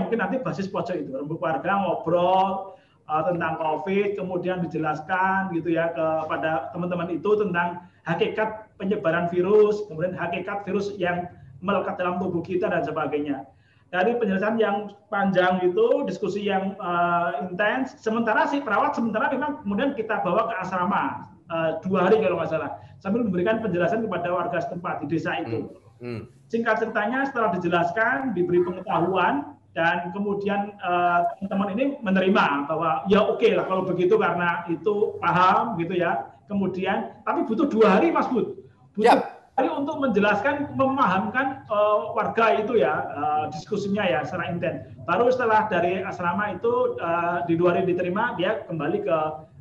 Mungkin 0.00 0.16
nanti 0.16 0.36
basis 0.40 0.68
pojok 0.68 0.96
itu 0.96 1.12
rembuk 1.12 1.40
warga 1.40 1.80
ngobrol 1.80 2.76
uh, 3.08 3.22
tentang 3.28 3.56
covid 3.60 4.16
kemudian 4.16 4.64
dijelaskan 4.64 5.52
gitu 5.56 5.76
ya 5.76 5.92
kepada 5.92 6.72
teman-teman 6.72 7.08
itu 7.12 7.30
tentang 7.36 7.84
hakikat 8.08 8.72
penyebaran 8.80 9.28
virus 9.28 9.84
kemudian 9.88 10.16
hakikat 10.16 10.64
virus 10.64 10.96
yang 10.96 11.28
melekat 11.60 12.00
dalam 12.00 12.16
tubuh 12.16 12.40
kita 12.40 12.68
dan 12.68 12.80
sebagainya. 12.84 13.44
Dari 13.90 14.14
penjelasan 14.14 14.54
yang 14.54 14.94
panjang 15.10 15.66
itu 15.66 16.06
diskusi 16.06 16.46
yang 16.46 16.78
uh, 16.78 17.42
intens 17.42 17.98
sementara 17.98 18.46
si 18.46 18.62
perawat 18.62 18.94
sementara 18.94 19.26
memang 19.34 19.66
kemudian 19.66 19.98
kita 19.98 20.22
bawa 20.22 20.46
ke 20.46 20.54
asrama 20.62 21.26
uh, 21.50 21.82
dua 21.82 22.08
hari 22.08 22.22
kalau 22.22 22.38
nggak 22.38 22.50
salah 22.50 22.80
sambil 23.00 23.26
memberikan 23.26 23.58
penjelasan 23.64 24.04
kepada 24.04 24.28
warga 24.30 24.58
setempat 24.62 25.04
di 25.04 25.06
desa 25.10 25.34
itu. 25.40 25.66
Hmm. 25.66 25.80
Hmm. 26.00 26.20
Singkat 26.48 26.80
ceritanya 26.80 27.28
setelah 27.28 27.50
dijelaskan 27.56 28.32
diberi 28.32 28.64
pengetahuan 28.64 29.56
dan 29.70 30.10
kemudian 30.10 30.74
uh, 30.82 31.30
teman-teman 31.38 31.68
ini 31.78 31.84
menerima 32.02 32.66
bahwa 32.66 33.06
ya 33.06 33.22
oke 33.22 33.38
okay 33.38 33.54
lah 33.54 33.68
kalau 33.70 33.86
begitu 33.86 34.18
karena 34.18 34.64
itu 34.68 35.16
paham 35.20 35.76
gitu 35.80 35.96
ya. 35.96 36.30
Kemudian 36.50 37.22
tapi 37.22 37.46
butuh 37.46 37.70
dua 37.70 37.98
hari 37.98 38.10
Mas 38.10 38.26
Bud. 38.26 38.58
Butuh 38.98 39.06
yep. 39.06 39.46
hari 39.54 39.70
untuk 39.70 40.02
menjelaskan 40.02 40.74
memahamkan 40.74 41.62
uh, 41.70 42.10
warga 42.18 42.58
itu 42.58 42.82
ya 42.82 43.06
uh, 43.14 43.44
diskusinya 43.54 44.02
ya 44.02 44.26
secara 44.26 44.50
intens. 44.50 44.90
Baru 45.06 45.30
setelah 45.30 45.70
dari 45.70 46.02
asrama 46.02 46.50
itu 46.50 46.98
uh, 46.98 47.46
di 47.46 47.54
dua 47.54 47.78
hari 47.78 47.86
diterima 47.86 48.34
dia 48.34 48.66
kembali 48.66 48.98
ke 49.06 49.18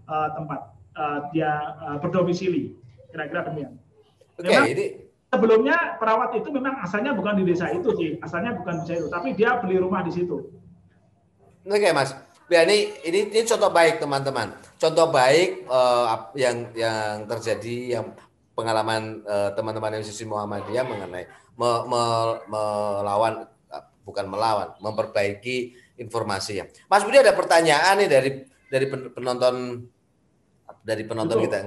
uh, 0.10 0.30
tempat 0.34 0.79
uh, 1.00 1.20
dia 1.32 1.80
uh, 1.80 1.98
berdomisili. 2.04 2.76
Kira-kira 3.10 3.48
demikian. 3.48 3.80
Oke, 4.36 4.52
okay, 4.52 4.68
ini 4.76 4.86
sebelumnya 5.32 5.96
perawat 5.96 6.36
itu 6.36 6.52
memang 6.52 6.84
asalnya 6.84 7.16
bukan 7.16 7.40
di 7.40 7.44
desa 7.48 7.72
itu 7.72 7.90
sih, 7.96 8.20
asalnya 8.20 8.60
bukan 8.60 8.84
di 8.84 8.84
desa 8.84 8.94
itu, 9.00 9.08
tapi 9.08 9.28
dia 9.34 9.56
beli 9.64 9.80
rumah 9.80 10.04
di 10.04 10.12
situ. 10.12 10.52
Oke, 11.64 11.80
okay, 11.80 11.92
Mas. 11.96 12.12
Ya, 12.50 12.66
ini, 12.66 12.90
ini 13.06 13.30
ini 13.30 13.46
contoh 13.46 13.70
baik 13.70 14.02
teman-teman. 14.02 14.58
Contoh 14.82 15.14
baik 15.14 15.70
uh, 15.70 16.34
yang 16.34 16.74
yang 16.74 17.30
terjadi 17.30 18.00
yang 18.00 18.06
pengalaman 18.58 19.22
uh, 19.24 19.54
teman-teman 19.54 20.02
MCC 20.02 20.26
Muhammadiyah 20.26 20.82
mengenai 20.82 21.30
me, 21.54 21.70
me, 21.86 22.02
melawan 22.50 23.46
bukan 24.10 24.26
melawan, 24.26 24.74
memperbaiki 24.82 25.78
informasi 26.02 26.52
ya. 26.58 26.66
Mas 26.90 27.06
Budi 27.06 27.22
ada 27.22 27.38
pertanyaan 27.38 28.02
nih 28.02 28.10
dari 28.10 28.30
dari 28.66 28.86
penonton 28.90 29.86
dari 30.84 31.04
penonton 31.06 31.38
Betul. 31.40 31.48
kita 31.48 31.58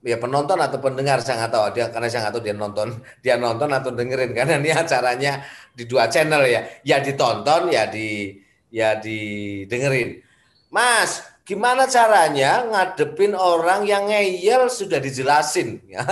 ya 0.00 0.16
penonton 0.16 0.56
atau 0.56 0.80
pendengar 0.80 1.20
saya 1.20 1.44
nggak 1.44 1.52
tahu. 1.52 1.64
Dia 1.76 1.86
karena 1.92 2.08
saya 2.08 2.20
nggak 2.28 2.34
tahu 2.36 2.44
dia 2.44 2.56
nonton 2.56 2.88
dia 3.20 3.34
nonton 3.36 3.68
atau 3.72 3.90
dengerin. 3.92 4.32
Karena 4.36 4.56
ini 4.56 4.70
acaranya 4.72 5.44
di 5.76 5.84
dua 5.84 6.08
channel 6.08 6.42
ya. 6.48 6.60
Ya 6.84 6.96
ditonton 7.04 7.68
ya 7.72 7.86
di 7.88 8.36
ya 8.72 8.96
didengerin. 8.96 10.24
Mas 10.70 11.26
gimana 11.44 11.90
caranya 11.90 12.62
ngadepin 12.62 13.34
orang 13.34 13.82
yang 13.84 14.06
ngeyel 14.08 14.70
sudah 14.70 15.02
dijelasin? 15.02 15.82
Ya 15.90 16.06